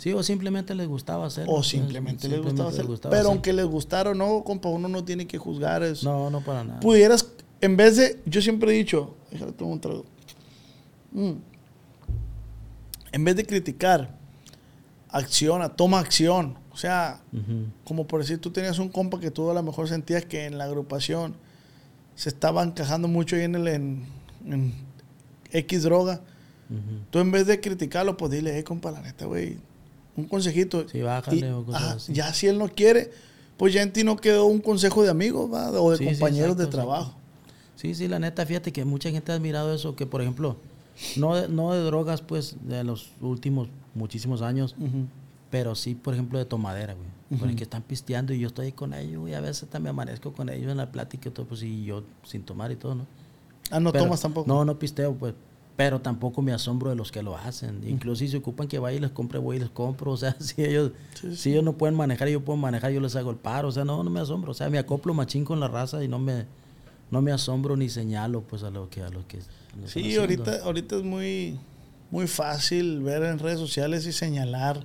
[0.00, 1.52] Sí, o simplemente les gustaba hacerlo.
[1.52, 2.86] O pues, simplemente les gustaba hacer.
[2.86, 3.32] gustaba Pero hacer.
[3.32, 6.10] aunque les gustara o no, compa, uno no tiene que juzgar eso.
[6.10, 6.80] No, no para nada.
[6.80, 7.26] Pudieras,
[7.60, 10.04] en vez de, yo siempre he dicho, déjame tomar un trago.
[11.12, 11.32] Mm.
[13.12, 14.14] En vez de criticar,
[15.08, 16.58] acciona, toma acción.
[16.72, 17.22] O sea,
[17.84, 20.58] como por decir, tú tenías un compa que tú a lo mejor sentías que en
[20.58, 21.34] la agrupación
[22.16, 24.04] se estaba encajando mucho ahí en el en,
[24.46, 24.74] en
[25.52, 26.20] X droga.
[27.10, 29.56] Tú en vez de criticarlo, pues dile, hey, compa, la neta, güey,
[30.16, 30.88] un consejito.
[30.88, 32.12] Sí, bájale Y, o cosas ah, así.
[32.12, 33.12] Ya si él no quiere,
[33.56, 35.70] pues ya en ti no quedó un consejo de amigos, ¿va?
[35.80, 37.14] O de Sí, sí, compañeros de trabajo.
[37.76, 40.56] Sí, sí, la neta, fíjate que mucha gente ha admirado eso, que por ejemplo,
[41.16, 44.74] no de, no de drogas, pues, de los últimos muchísimos años,
[45.50, 47.15] pero sí, por ejemplo, de tomadera, güey.
[47.30, 47.40] Ujú.
[47.44, 49.34] Porque están pisteando y yo estoy ahí con ellos, güey.
[49.34, 52.42] A veces también amanezco con ellos en la plática y todo, pues, y yo sin
[52.42, 53.06] tomar y todo, ¿no?
[53.70, 54.46] Ah, no Pero- tomas tampoco.
[54.46, 55.34] No, no pisteo, pues.
[55.76, 57.82] Pero tampoco me asombro de los que lo hacen.
[57.86, 60.12] Incluso si se ocupan que vaya y les compre, voy y les compro.
[60.12, 63.00] O sea, si ellos, Sí, si ellos no pueden manejar y yo puedo manejar, yo
[63.00, 63.68] les hago el paro.
[63.68, 64.52] O sea, no, no me asombro.
[64.52, 66.46] O sea, me acoplo machín con la raza y no me,
[67.10, 69.36] no me asombro ni señalo pues a lo que a lo que
[69.78, 71.58] lo están Sí, ahorita, ahorita es muy,
[72.10, 74.84] muy fácil ver en redes sociales y señalar.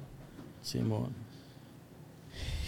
[0.62, 1.10] Simón.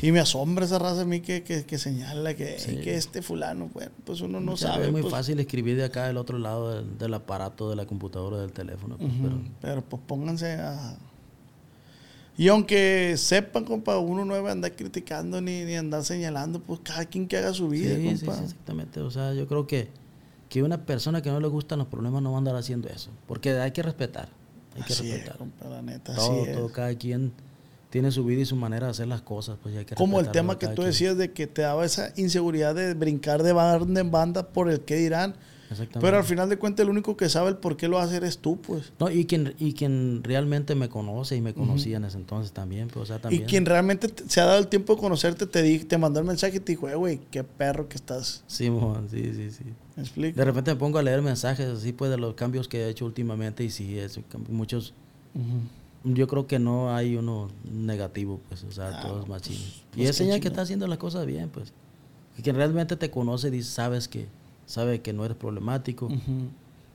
[0.03, 2.75] Y me asombra esa raza a mí que, que, que señala que, Sí.
[2.77, 4.87] que este fulano, bueno, pues uno no sabe.
[4.87, 7.85] Es muy pues, fácil escribir de acá del otro lado del, del aparato, de la
[7.85, 8.97] computadora, del teléfono.
[8.97, 10.97] pues, pero- pero, pues pónganse a...
[12.35, 17.05] Y aunque sepan, compa, uno no debe andar criticando ni, ni andar señalando, pues cada
[17.05, 18.39] quien que haga su vida, Sí, sí, compa.
[18.39, 18.99] sí, exactamente.
[19.01, 19.89] O sea, yo creo que,
[20.49, 23.11] que una persona que no le gustan los problemas no va a andar haciendo eso.
[23.27, 24.29] Porque hay que respetar.
[24.75, 25.37] Hay que Así es, respetar.
[25.37, 26.57] compa, la neta, todo, así es.
[26.57, 27.31] todo, cada quien
[27.93, 29.57] tiene su vida y su manera de hacer las cosas.
[29.61, 30.87] Pues hay que Como el tema que tú quien.
[30.87, 34.81] decías de que te daba esa inseguridad de brincar de banda en banda por el
[34.81, 35.35] que dirán.
[35.69, 35.99] Exactamente.
[36.01, 38.39] Pero al final de cuentas, el único que sabe el por qué lo hace eres
[38.39, 38.91] tú, pues.
[38.99, 42.87] No, y quien, y quien realmente me conoce y me conocía en ese entonces también.
[42.87, 43.43] Pues, o sea, también.
[43.43, 46.19] Y quien realmente te- se ha dado el tiempo de conocerte, te, di- te mandó
[46.19, 48.43] el mensaje y te dijo, "Eh, güey, qué perro que estás.
[48.47, 48.69] Sí,
[49.11, 49.63] sí, sí.
[49.95, 50.35] ¿Me explico?
[50.37, 53.05] De repente me pongo a leer mensajes así, pues, de los cambios que he hecho
[53.05, 53.63] últimamente.
[53.63, 54.19] Y sí, es,
[54.49, 54.93] muchos.
[56.03, 59.83] Yo creo que no hay uno negativo, pues, o sea, Ah, todos pues, machinos.
[59.91, 61.71] pues, y es señal que está haciendo las cosas bien, pues.
[62.43, 64.27] Que realmente te conoce y sabes que,
[64.65, 66.09] sabe que no eres problemático.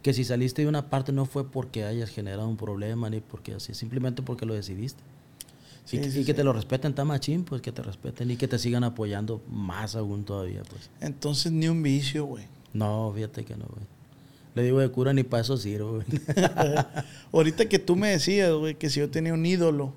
[0.02, 3.54] Que si saliste de una parte no fue porque hayas generado un problema ni porque
[3.54, 5.02] así, simplemente porque lo decidiste.
[5.90, 8.84] y, que te lo respeten tan machín, pues que te respeten y que te sigan
[8.84, 10.90] apoyando más aún todavía, pues.
[11.00, 12.44] Entonces ni un vicio, güey.
[12.74, 13.86] No, fíjate que no, güey.
[14.58, 16.02] Le digo de cura ni para eso sirvo.
[17.32, 19.92] Ahorita que tú me decías, güey, que si yo tenía un ídolo.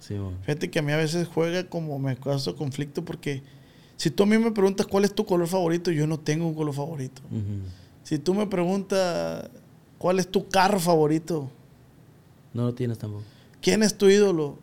[0.00, 3.44] Sí, Fíjate que a mí a veces juega como me causa conflicto porque
[3.96, 6.54] si tú a mí me preguntas cuál es tu color favorito, yo no tengo un
[6.54, 7.22] color favorito.
[8.02, 9.48] Si tú me preguntas
[9.96, 11.48] cuál es tu carro favorito.
[12.52, 13.22] No lo tienes tampoco.
[13.62, 14.58] ¿Quién es tu ídolo?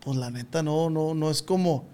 [0.00, 1.84] Pues la neta no, no, no es como,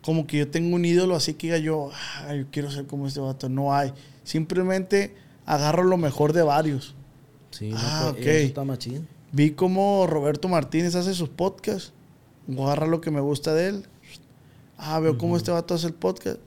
[0.00, 1.90] como que yo tengo un ídolo así que diga yo,
[2.30, 3.50] yo quiero ser como este vato.
[3.50, 3.92] No hay.
[4.24, 6.94] Simplemente agarro lo mejor de varios.
[7.50, 9.06] Sí, ah, pues, está machín.
[9.32, 11.92] Vi cómo Roberto Martínez hace sus podcasts.
[12.50, 13.86] Agarra lo que me gusta de él.
[14.76, 16.38] Ah, veo cómo este vato hace el podcast.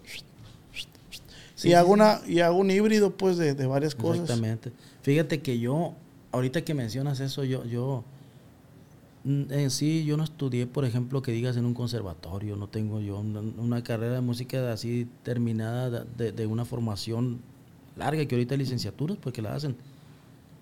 [1.64, 4.24] y, hago una, y hago un híbrido, pues, de, varias cosas.
[4.24, 4.72] Exactamente.
[5.02, 5.94] Fíjate que yo,
[6.32, 8.04] ahorita que mencionas eso, yo, yo,
[9.24, 12.56] mm, en sí, yo no estudié, por ejemplo, que digas en un conservatorio.
[12.58, 17.40] No tengo yo una, carrera de música así terminada de, de una formación
[17.96, 19.76] larga, que ahorita hay licenciaturas, pues que la hacen.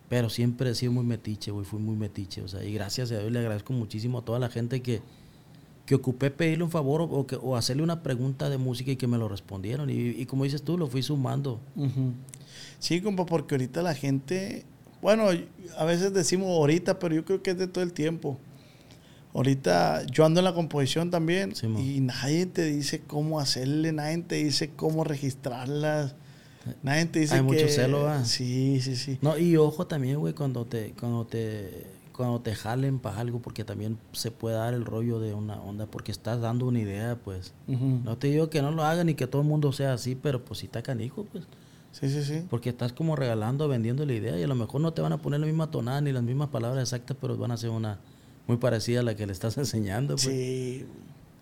[0.09, 2.41] Pero siempre he sido muy metiche, güey, fui muy metiche.
[2.41, 5.01] O sea, y gracias a Dios le agradezco muchísimo a toda la gente que,
[5.85, 9.07] que ocupé pedirle un favor o, que, o hacerle una pregunta de música y que
[9.07, 9.89] me lo respondieron.
[9.89, 11.59] Y, como dices tú, lo fui sumando.
[12.79, 14.65] Sí, compa, porque ahorita la gente,
[15.01, 15.25] bueno,
[15.77, 18.37] a veces decimos ahorita, pero yo creo que es de todo el tiempo.
[19.33, 24.35] Ahorita yo ando en la composición también y nadie te dice cómo hacerle, nadie te
[24.35, 26.15] dice cómo registrarlas.
[27.11, 28.23] Dice Hay mucho celo, ¿va?
[28.23, 29.17] Sí, sí, sí.
[29.21, 33.65] No, y ojo también, güey, cuando te, cuando te, cuando te jalen para algo, porque
[33.65, 37.53] también se puede dar el rollo de una onda, porque estás dando una idea, pues.
[37.67, 40.45] No te digo que no lo hagan y que todo el mundo sea así, pero
[40.45, 41.43] pues si está canijo, pues.
[41.91, 42.43] Sí, sí, sí.
[42.49, 45.21] Porque estás como regalando, vendiendo la idea y a lo mejor no te van a
[45.21, 47.99] poner la misma tonada ni las mismas palabras exactas, pero van a ser una
[48.47, 50.27] muy parecida a la que le estás enseñando, pues.
[50.27, 50.85] Sí.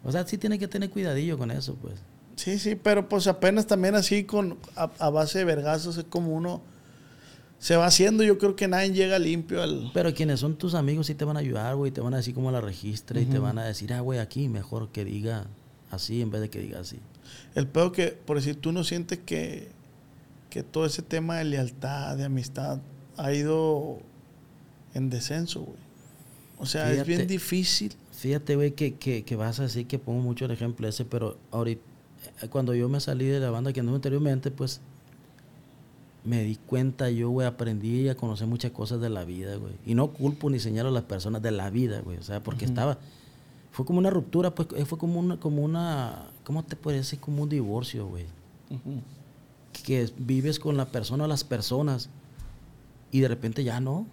[0.04, 1.96] O sea, sí tiene que tener cuidadillo con eso, pues.
[2.42, 6.64] Sí, sí, pero pues apenas también así con a, base de vergazos es como uno
[7.60, 8.24] se va haciendo.
[8.24, 9.92] Yo creo que nadie llega limpio al.
[9.94, 11.92] Pero quienes son tus amigos sí te van a ayudar, güey.
[11.92, 14.50] Te van a decir cómo la registre y te van a decir, ah, güey, aquí
[14.50, 15.46] mejor que diga
[15.92, 16.98] así en vez de que diga así.
[17.54, 19.70] El peor que, por decir, tú no sientes que,
[20.50, 22.80] que todo ese tema de lealtad, de amistad,
[23.18, 24.00] ha ido
[24.96, 25.78] en descenso, güey.
[26.58, 27.94] O sea, es bien difícil.
[28.14, 31.38] Fíjate, güey, que, que, que vas a decir que pongo mucho el ejemplo ese, pero
[31.52, 31.91] ahorita
[32.50, 34.82] cuando yo me salí de la banda que anduve anteriormente, pues
[36.24, 39.74] me di cuenta, yo, güey, aprendí a conocer muchas cosas de la vida, güey.
[39.86, 42.18] Y no culpo ni señalo a las personas de la vida, güey.
[42.18, 43.00] O sea, porque estaba,
[43.72, 47.20] fue como una ruptura, pues fue como una, como una, ¿cómo te puede decir?
[47.20, 48.26] Como un divorcio, güey.
[49.84, 52.10] Que vives con la persona o las personas
[53.12, 54.06] y de repente ya no.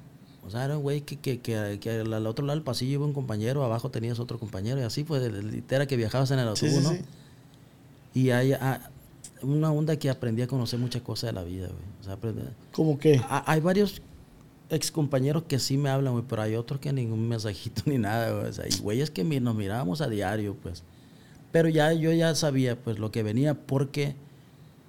[0.47, 3.05] O sea, era un güey que, que, que, que, al otro lado del pasillo iba
[3.05, 6.83] un compañero, abajo tenías otro compañero y así, pues, literal que viajabas en el autobús,
[6.83, 6.93] ¿no?
[8.15, 8.91] Y hay ah,
[9.43, 11.89] una onda que aprendí a conocer muchas cosas de la vida, güey.
[12.01, 12.19] O sea,
[12.73, 13.21] ¿Cómo qué?
[13.29, 14.03] hay varios
[14.71, 18.33] ex compañeros que sí me hablan, güey, pero hay otros que ningún mensajito ni nada,
[18.33, 18.47] güey.
[18.47, 20.83] O sea, y güeyes que nos mirábamos a diario, pues.
[21.53, 24.15] Pero ya yo ya sabía, pues, lo que venía porque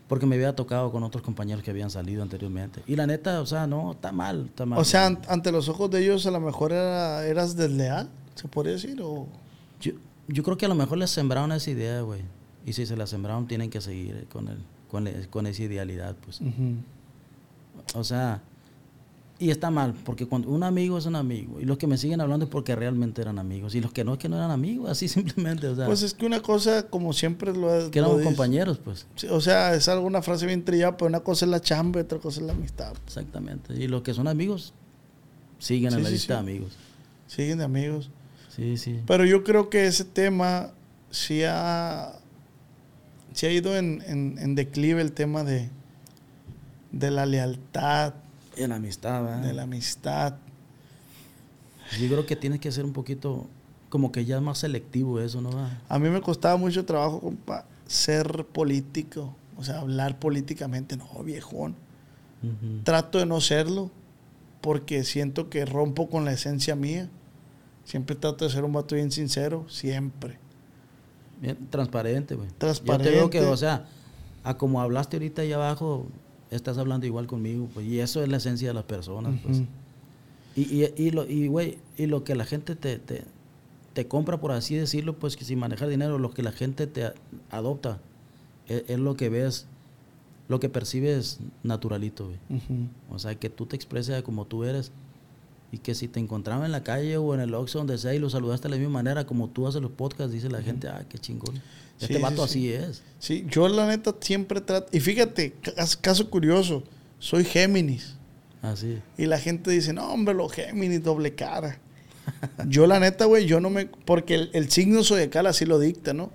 [0.09, 2.81] porque me había tocado con otros compañeros que habían salido anteriormente.
[2.87, 4.79] Y la neta, o sea, no, está mal, está mal.
[4.79, 8.73] O sea, ante los ojos de ellos a lo mejor era, eras desleal, se podría
[8.73, 9.27] decir, o...
[9.79, 9.91] Yo,
[10.27, 12.21] yo creo que a lo mejor les sembraron esa idea, güey.
[12.65, 14.57] Y si se la sembraron, tienen que seguir con, el,
[14.89, 16.41] con, con esa idealidad, pues.
[17.95, 18.41] O sea,
[19.41, 22.19] y está mal, porque cuando un amigo es un amigo, y los que me siguen
[22.19, 24.89] hablando es porque realmente eran amigos, y los que no es que no eran amigos,
[24.89, 25.85] así simplemente, o sea.
[25.85, 29.07] Pues es que una cosa, como siempre lo Que éramos compañeros, pues.
[29.29, 32.41] o sea, es alguna frase bien trillada, pero una cosa es la chamba otra cosa
[32.41, 32.93] es la amistad.
[33.05, 34.73] Exactamente, y los que son amigos,
[35.57, 36.77] siguen en la lista de amigos.
[37.27, 38.09] Siguen de amigos.
[38.49, 38.99] Sí, sí.
[39.07, 40.71] Pero yo creo que ese tema
[41.11, 42.18] sí ha
[43.39, 45.69] se ha ido en, declive el tema de,
[46.91, 48.15] de la lealtad.
[48.57, 49.41] Y la amistad, ¿verdad?
[49.41, 50.35] De la amistad.
[51.97, 53.47] Yo creo que tiene que ser un poquito,
[53.87, 55.51] como que ya más selectivo eso, ¿no?
[55.87, 61.75] A mí me costaba mucho trabajo, compa, ser político, o sea, hablar políticamente, no, viejón.
[62.83, 63.89] Trato de no serlo,
[64.59, 67.07] porque siento que rompo con la esencia mía.
[67.85, 70.39] Siempre trato de ser un vato bien sincero, siempre.
[71.41, 72.49] Bien, transparente, güey.
[72.57, 73.05] Transparente.
[73.05, 73.85] Yo te veo que, o sea,
[74.43, 76.07] a como hablaste ahorita ahí abajo,
[76.51, 79.61] estás hablando igual conmigo, pues, y eso es la esencia de las personas, pues.
[80.55, 83.23] Y, y, y, lo, y, güey, y lo que la gente te, te,
[83.93, 87.11] te, compra, por así decirlo, pues que sin manejar dinero, lo que la gente te
[87.51, 87.99] adopta,
[88.67, 89.67] es, es lo que ves,
[90.49, 92.59] lo que percibes naturalito, güey.
[93.09, 94.91] O sea, que tú te expreses como tú eres.
[95.71, 98.19] Y que si te encontraban en la calle o en el Oxxo, donde sea, y
[98.19, 101.05] lo saludaste de la misma manera como tú haces los podcasts, dice la gente, ah,
[101.07, 101.61] qué chingón.
[101.99, 102.71] Este sí, vato sí.
[102.71, 103.03] así es.
[103.19, 104.87] Sí, yo la neta siempre trato.
[104.91, 106.83] Y fíjate, cas- caso curioso,
[107.19, 108.15] soy Géminis.
[108.61, 108.97] Así.
[109.17, 111.79] Y la gente dice, no, hombre, los Géminis, doble cara.
[112.67, 113.85] yo la neta, güey, yo no me...
[113.85, 116.31] Porque el, el signo zodiacal así lo dicta, ¿no?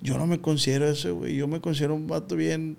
[0.00, 1.36] Yo no me considero eso, güey.
[1.36, 2.76] Yo me considero un vato bien...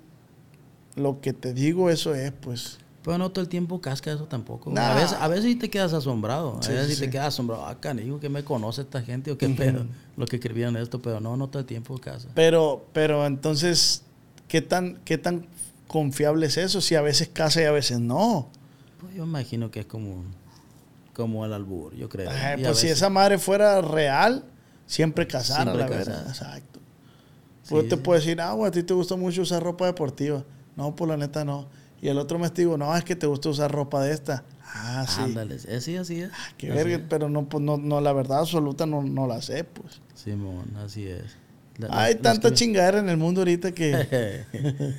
[0.95, 2.78] Lo que te digo, eso es, pues...
[3.06, 4.72] Pero no todo el tiempo casca eso tampoco.
[4.72, 4.93] Nah.
[4.93, 6.53] A, veces, a veces sí te quedas asombrado.
[6.56, 7.68] A veces sí, sí, te quedas asombrado.
[7.68, 9.86] Ah, canijo, que me conoce esta gente o qué pedo.
[10.18, 12.30] Los que escribieron esto, pero no, no todo el tiempo casa.
[12.34, 14.01] Pero, pero entonces,
[14.47, 15.45] ¿qué tan, qué tan
[15.88, 16.82] confiable es eso?
[16.82, 18.49] Si a veces casa y a veces no.
[18.99, 20.24] Pues yo imagino que es como,
[21.14, 22.32] como el albur, yo creo.
[22.32, 24.45] Ajá, pues si esa madre fuera real,
[24.88, 26.28] siempre casara, Siempre la verdad.
[26.28, 26.80] Exacto.
[27.70, 28.01] Pues te sí.
[28.01, 30.43] puedo decir, ah, güey, a ti te gusta mucho usar ropa deportiva.
[30.76, 31.68] No, pues la neta no.
[32.02, 34.43] Y el otro mes te digo, no, es que te gusta usar ropa de esta.
[34.78, 35.22] Ah, sí.
[35.22, 36.30] Ándale, sí, así es.
[36.58, 37.02] Qué Así verga, es.
[37.10, 40.02] pero no, pues no, no, la verdad absoluta no, no la sé, pues.
[40.14, 41.38] Simón, así es.
[41.78, 44.46] La- Hay tanta que- chingadera en el mundo ahorita que...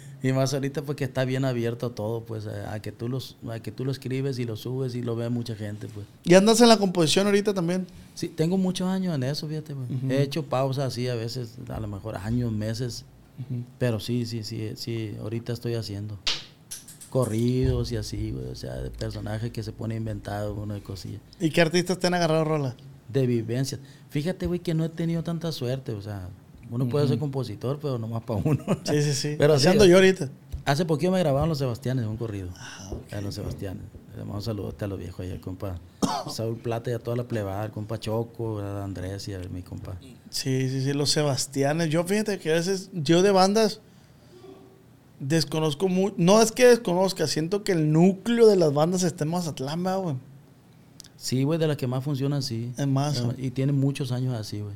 [0.23, 3.61] y más ahorita porque está bien abierto todo, pues a, a que tú los, a
[3.61, 6.07] que tú lo escribes y lo subes y lo ve mucha gente, pues.
[6.25, 7.87] ¿Y andas en la composición ahorita también?
[8.15, 9.89] Sí, tengo muchos años en eso, fíjate, pues.
[10.11, 13.05] He hecho pausas así a veces, a lo mejor años, meses,
[13.79, 16.19] pero sí, sí, sí, sí, ahorita estoy haciendo
[17.17, 21.21] corridos y así, güey, o sea, de personajes que se pone inventado, una de cosillas,
[21.41, 22.77] ¿Y qué artistas te han agarrado rola?
[23.09, 23.81] de vivencias.
[24.11, 26.29] Fíjate, güey, que no he tenido tanta suerte, o sea,
[26.71, 28.65] uno puede ser compositor, pero nomás para uno.
[28.85, 29.37] Sí, sí, sí.
[29.39, 30.29] Pero ando yo ahorita.
[30.65, 32.49] Hace poquito me grabaron los Sebastianes, un corrido.
[32.57, 33.85] Ah, A los Sebastianes.
[34.13, 35.79] Le damos un saludote a los viejos ahí, al compa
[36.33, 39.63] Saúl Plata y a toda la plebada, al compa Choco, a Andrés y a mi
[39.63, 39.97] compa.
[40.31, 41.89] Sí, sí, sí, los Sebastianes.
[41.91, 43.81] Yo fíjate que a veces, yo de bandas
[45.21, 46.15] desconozco mucho.
[46.19, 50.01] No es que desconozca, siento que el núcleo de las bandas está en Mazatlán, ¿verdad,
[50.01, 50.17] güey.
[51.17, 52.73] Sí, güey, de las que más funcionan, sí.
[52.77, 53.35] En Maza.
[53.39, 54.75] Y tienen muchos años así, güey.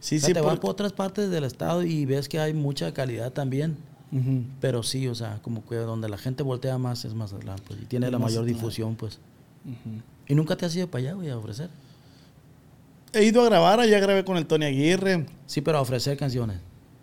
[0.00, 2.38] Sí, O sea, sí, te vas porque- por otras partes del estado y ves que
[2.38, 3.76] hay mucha calidad también.
[4.60, 7.78] Pero sí, o sea, como que donde la gente voltea más es Mazatlán, pues.
[7.82, 8.54] Y tiene la mayor Mazatlán.
[8.54, 9.18] difusión, pues.
[10.28, 11.68] Y nunca te has ido para allá, güey, a ofrecer.
[13.12, 15.26] He ido a grabar, allá grabé con el Tony Aguirre.
[15.46, 16.58] Sí, pero a ofrecer canciones.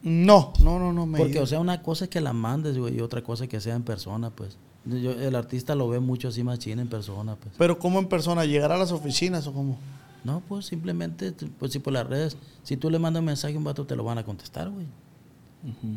[0.06, 2.95] No, no, no, no me Porque, o sea, una cosa es que la mandes, güey,
[2.97, 4.58] y otra cosa es que sea en persona, pues.
[4.86, 7.56] Yo- el artista lo ve mucho así machín en persona, pues.
[7.58, 8.45] Pero ¿cómo en persona?
[8.45, 9.78] ¿Llegar a las oficinas o cómo?
[10.24, 13.58] No, pues simplemente, pues si por las redes, si tú le mandas un mensaje a
[13.58, 14.86] un vato, te lo van a contestar, güey.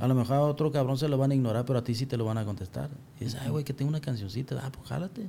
[0.00, 2.06] A lo mejor a otro cabrón se lo van a ignorar, pero a ti sí
[2.06, 2.88] te lo van a contestar.
[3.20, 5.28] Y dices, ay, güey, que tengo una cancioncita, ah, pues jálate.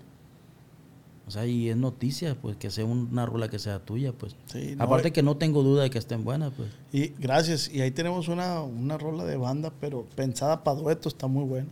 [1.30, 4.36] O sea, y es noticia, pues, que sea una rola que sea tuya, pues.
[4.52, 5.12] Sí, no, Aparte eh.
[5.14, 6.70] que no tengo duda de que estén buenas, pues.
[6.92, 7.70] Y gracias.
[7.72, 11.68] Y ahí tenemos una, una rola de banda, pero pensada para dueto, está muy buena.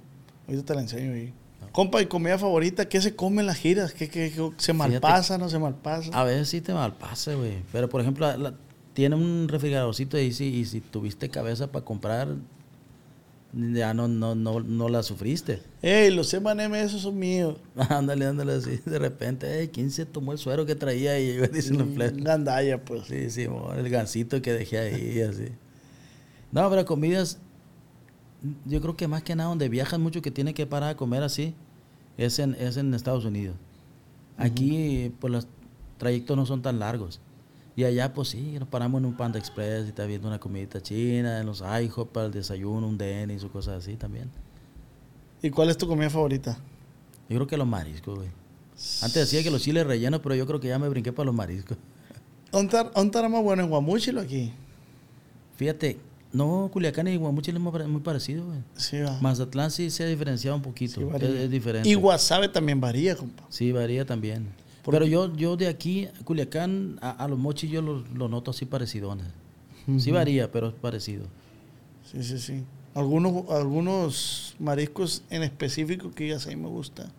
[0.47, 1.33] Ahorita te la enseño ahí.
[1.71, 2.87] Compa, ¿y comida favorita?
[2.87, 3.93] ¿Qué se come en las giras?
[3.93, 6.11] ¿Qué, qué- qué- se malpasa, no se malpasa?
[6.13, 7.63] A veces sí te malpasa, güey.
[7.71, 8.53] Pero, por ejemplo, la-
[8.93, 12.29] tiene un refrigeradorcito ahí, sí, y si tuviste cabeza para comprar,
[13.53, 15.61] ya no, no, no, no la sufriste.
[15.81, 17.57] Ey, los M&M esos son míos.
[17.89, 18.79] ándale, ándale así.
[18.85, 21.49] De repente, "Ey, ¿quién se tomó el suero que traía güey?
[21.53, 22.23] Dicen los plebes.
[22.23, 23.07] Gandaya, pues.
[23.07, 25.47] Sí, sí, mo, el gansito que dejé ahí, así.
[26.51, 27.39] No, pero comidas,
[28.65, 31.23] yo creo que más que nada donde viajas mucho que tiene que parar a comer
[31.23, 31.53] así,
[32.17, 33.55] es en, es en Estados Unidos.
[34.37, 35.47] Aquí, pues los
[35.97, 37.19] trayectos no son tan largos.
[37.77, 40.81] Y allá, pues sí, nos paramos en un Panda Express y está viendo una comidita
[40.81, 44.29] china, en los IHOP para el desayuno, un Dennis o cosas así también.
[45.43, 46.57] ¿Y cuál es tu comida favorita?
[47.29, 48.29] Yo creo que los mariscos, güey.
[49.03, 51.35] Antes decía que los chiles rellenos, pero yo creo que ya me brinqué para los
[51.35, 51.77] mariscos.
[52.51, 54.51] ¿Dónde estará más bueno, en Guamúchil o aquí?
[55.57, 55.97] Fíjate,
[56.33, 58.59] no, Culiacán y Guamuchil es muy pare- muy parecido, güey.
[58.75, 59.19] Sí, va.
[59.21, 60.95] Mazatlán sí se ha diferenciado un poquito.
[60.95, 61.41] Sí, es, varía.
[61.43, 61.87] es diferente.
[61.89, 63.43] Y Guasave también varía, compa.
[63.49, 64.47] Sí, varía también.
[64.87, 68.51] ¿Por Pero yo, yo de aquí, Culiacán, a, a los mochis yo los lo noto
[68.51, 69.27] así parecidones.
[69.97, 71.25] Sí varía, pero es parecido.
[72.09, 72.63] Sí, sí, sí.
[72.95, 77.11] Algunos, algunos mariscos en específico que ya sé me gusta.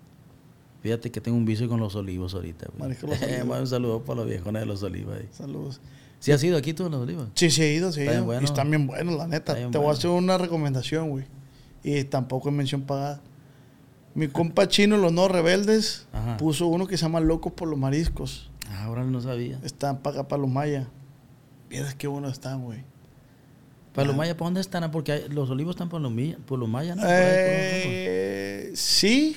[0.83, 2.69] Fíjate que tengo un vicio con los olivos ahorita.
[2.71, 2.81] güey.
[2.89, 3.61] Marisco Los Olivos.
[3.61, 5.29] un saludo para los viejones de los olivos ahí.
[5.31, 5.79] Saludos.
[6.21, 7.29] ¿Sí has ido aquí tú en los olivos?
[7.35, 8.25] Sí, sí he ido, sí he ido.
[8.25, 8.41] bueno.
[8.41, 9.55] Y están bien buenos, la neta.
[9.55, 11.27] Te voy a hacer una recomendación, güey.
[11.85, 13.21] Y tampoco es mención pagada.
[14.19, 16.37] Mi compa chino, los no rebeldes, Ajá.
[16.39, 18.51] puso uno que se llama Locos por los Mariscos.
[18.69, 19.61] Ah, ahora no sabía.
[19.63, 20.87] Están para acá, para los mayas.
[21.71, 22.83] Vieras qué buenos están, güey.
[23.95, 24.91] Para los mayas, ¿para dónde están?
[24.91, 26.13] Porque hay- los olivos están por los,
[26.47, 27.03] por los mayas, ¿no?
[27.03, 29.37] Por ahí, por los- Eh, sí,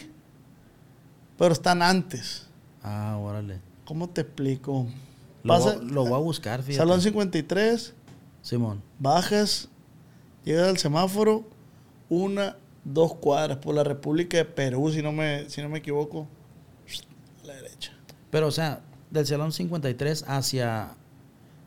[1.38, 2.48] pero están antes.
[2.84, 3.60] Ah, órale.
[3.86, 4.88] ¿Cómo te explico?
[5.44, 6.78] Lo, Pasa- voy- lo voy a buscar, fíjate.
[6.78, 7.94] Salón 53,
[8.42, 8.82] Simón.
[9.00, 9.68] bajas
[10.44, 11.44] Llegas al semáforo,
[12.10, 16.28] una, dos cuadras por la República de Perú, si no me, si no me equivoco.
[17.44, 17.92] A la derecha.
[18.30, 20.96] Pero, o sea, del Salón 53 hacia,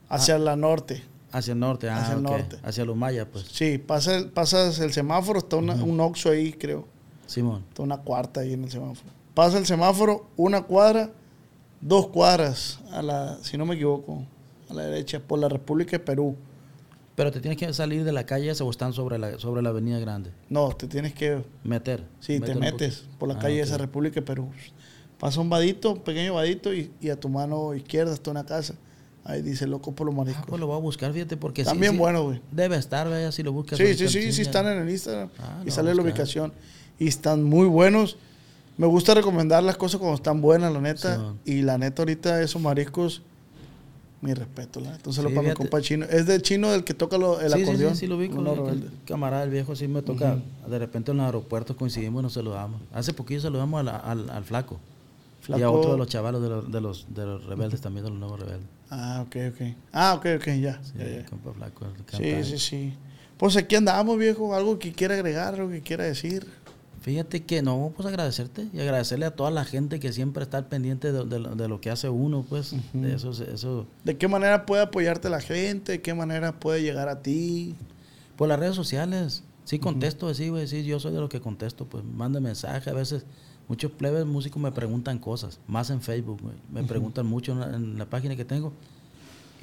[0.08, 1.02] Hacia la norte.
[1.32, 1.88] hacia el norte.
[1.88, 2.56] Ah, Hacia el norte.
[2.62, 3.46] Hacia los mayas, pues.
[3.50, 6.86] Sí, pasa el- pasas el semáforo, está una- un Oxxo ahí, creo.
[7.26, 7.64] Simón.
[7.68, 9.10] Está una cuarta ahí en el semáforo.
[9.34, 11.10] Pasa el semáforo, una cuadra,
[11.80, 14.22] dos cuadras, a la, si no me equivoco,
[14.70, 16.36] a la derecha, por la República de Perú.
[17.16, 19.68] Pero te tienes que salir de la calle esa o están sobre la, sobre la
[19.70, 20.30] avenida grande.
[20.50, 22.04] No, te tienes que, Meter.
[22.20, 23.68] sí, te Meter un metes por la Ah, calle de ok.
[23.68, 24.48] esa República de Perú.
[25.18, 28.74] Pasa un vadito, un pequeño vadito, y, y a tu mano izquierda está una casa.
[29.24, 30.44] Ahí dice loco por los Ah, mariscos.
[30.48, 32.40] pues lo voy a buscar, fíjate, porque sí, También sí, bueno, güey.
[32.50, 33.78] Debe estar, vaya, si lo buscas.
[33.78, 35.30] Sí, sí, sí, sí, están en el Instagram.
[35.38, 36.52] Ah, y sale la ubicación.
[36.98, 38.16] Y están muy buenos.
[38.76, 41.16] Me gusta recomendar las cosas cuando están buenas, la neta.
[41.44, 43.22] Sí, y la neta, ahorita esos mariscos,
[44.24, 44.80] mi respeto.
[44.80, 46.06] La, entonces, lo para mi compa chino.
[46.06, 47.94] Es del chino del que toca lo- el sí, acordeón.
[47.94, 50.38] Sí, sí, sí, lo vi con el, camarada, el viejo, sí me toca.
[50.68, 52.80] De repente en los aeropuertos coincidimos y nos saludamos.
[52.92, 54.80] Hace poquillo saludamos al, al, al flaco.
[55.48, 58.10] Y a otro de los chavalos de los, de los, de los rebeldes también, de
[58.10, 58.66] los nuevos rebeldes.
[58.90, 59.76] Ah, ok, ok.
[59.92, 60.80] Ah, ok, ok, ya.
[60.82, 61.26] Sí, ya, ya.
[61.26, 61.84] compa flaco.
[61.84, 62.94] el Sí, sí, sí.
[63.36, 64.54] Pues aquí andamos, viejo.
[64.54, 66.46] Algo que quiera agregar, algo que quiera decir.
[67.04, 70.68] Fíjate que no, pues agradecerte y agradecerle a toda la gente que siempre está al
[70.68, 72.74] pendiente de, de lo que hace uno, pues.
[72.94, 75.92] De eso, eso, ¿De qué manera puede apoyarte la gente?
[75.92, 77.74] ¿De qué manera puede llegar a ti?
[78.36, 79.42] Por las redes sociales.
[79.64, 82.88] Sí contesto, sí, güey, sí, yo soy de los que contesto, pues manda mensaje.
[82.88, 83.26] A veces
[83.68, 86.56] muchos plebes músicos me preguntan cosas, más en Facebook, güey.
[86.72, 88.72] Me preguntan mucho en la, en la página que tengo.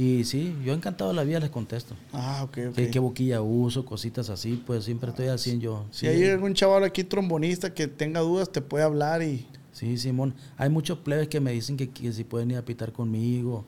[0.01, 1.93] Y sí, yo encantado de la vida les contesto.
[2.11, 2.75] Ah, ok, ok.
[2.75, 5.85] ¿Qué, qué boquilla uso, cositas así, pues siempre estoy 100 yo.
[5.91, 9.45] Si hay algún chaval aquí trombonista que tenga dudas, te puede hablar y...
[9.73, 10.33] Sí, Simón.
[10.57, 13.63] Hay muchos plebes que me dicen que, que si pueden ir a pitar conmigo.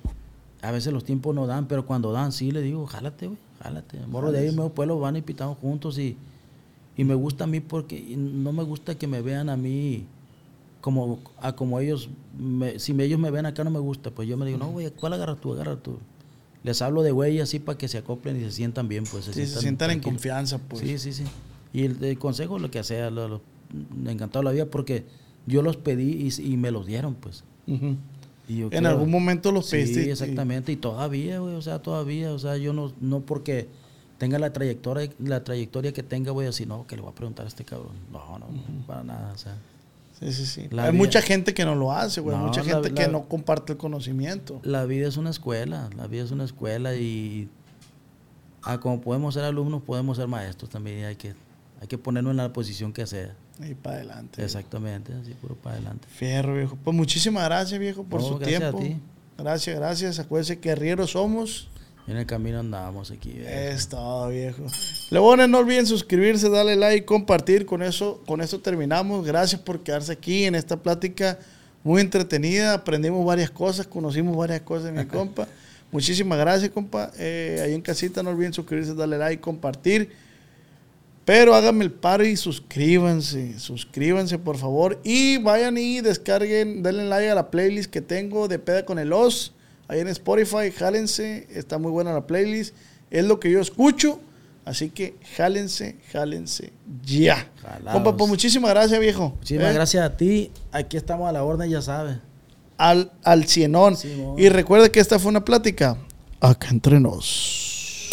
[0.63, 3.99] A veces los tiempos no dan, pero cuando dan, sí le digo, jálate, güey, jálate.
[4.07, 6.17] Morro de ahí, medio pueblo, van y pitamos juntos y,
[6.97, 10.05] y me gusta a mí porque no me gusta que me vean a mí
[10.81, 14.35] como, a como ellos, me- si ellos me ven acá no me gusta, pues yo
[14.35, 15.53] me digo, no, güey, ¿cuál agarra tú?
[15.53, 15.99] Agarra tú.
[16.63, 19.25] Les hablo de güey así para que se acoplen y se sientan bien, pues.
[19.25, 20.81] Sí, se sientan en confianza, pues.
[20.81, 21.23] Sí, sí, sí.
[21.73, 23.41] Y el, el consejo, lo que sea, lo, lo-
[23.95, 25.03] me encantó la vida porque
[25.45, 27.43] yo los pedí y, y me los dieron, pues.
[27.67, 27.95] Ujú.
[28.47, 30.01] Y yo En algún momento los pediste.
[30.01, 30.71] y- Sí, exactamente.
[30.71, 33.67] Y todavía, güey, o sea, todavía, o sea, yo no, no porque
[34.17, 37.15] tenga la trayectoria, la trayectoria que tenga, voy a decir, no, que le voy a
[37.15, 37.91] preguntar a este cabrón.
[38.11, 39.57] No, no, no, para nada, o sea.
[40.19, 40.67] Sí, sí, sí.
[40.71, 42.37] La Hay vida- mucha gente que no lo hace, güey.
[42.37, 44.59] No, mucha la- gente que la- no comparte el conocimiento.
[44.63, 47.49] La vida es una escuela, la vida es una escuela y
[48.61, 51.05] ah, como podemos ser alumnos, podemos ser maestros también.
[51.05, 51.33] hay que,
[51.81, 53.35] hay que ponernos en la posición que sea.
[53.59, 54.43] Y para adelante.
[54.43, 56.07] Exactamente, así puro para adelante.
[56.09, 56.77] Fierro, viejo.
[56.83, 58.79] Pues muchísimas gracias, viejo, por No, su gracias a tiempo.
[58.79, 59.01] ti.
[59.37, 60.19] Gracias, gracias.
[60.19, 61.67] Acuérdense que guerreros somos.
[62.07, 63.31] Y en el camino andamos aquí.
[63.31, 63.49] viejo.
[63.49, 64.63] Es todo, viejo.
[65.09, 67.65] Leones, no olviden suscribirse, darle like, compartir.
[67.65, 69.25] Con eso, con eso terminamos.
[69.25, 71.39] Gracias por quedarse aquí en esta plática
[71.83, 72.73] muy entretenida.
[72.73, 75.47] Aprendimos varias cosas, conocimos varias cosas de mi compa.
[75.91, 77.11] Muchísimas gracias, compa.
[77.17, 80.09] Eh, ahí en casita no olviden suscribirse, darle like, compartir.
[81.25, 84.99] Pero háganme el paro y suscríbanse, suscríbanse por favor.
[85.05, 89.13] Y vayan y descarguen, denle like a la playlist que tengo de Peda con el
[89.13, 89.53] Os.
[89.87, 92.75] Ahí en Spotify, jálense, está muy buena la playlist.
[93.11, 94.19] Es lo que yo escucho.
[94.65, 96.71] Así que jálense, jálense
[97.03, 97.49] ya.
[97.61, 97.93] Jalaos.
[97.93, 99.33] Compa, pues muchísimas gracias, viejo.
[99.37, 100.51] Muchísimas Eh, gracias a ti.
[100.71, 102.17] Aquí estamos a la orden, ya sabes.
[102.77, 103.97] Al, al cienón.
[104.37, 105.97] Y recuerda que esta fue una plática
[106.39, 108.07] acá entre nos.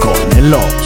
[0.00, 0.85] Con el Os.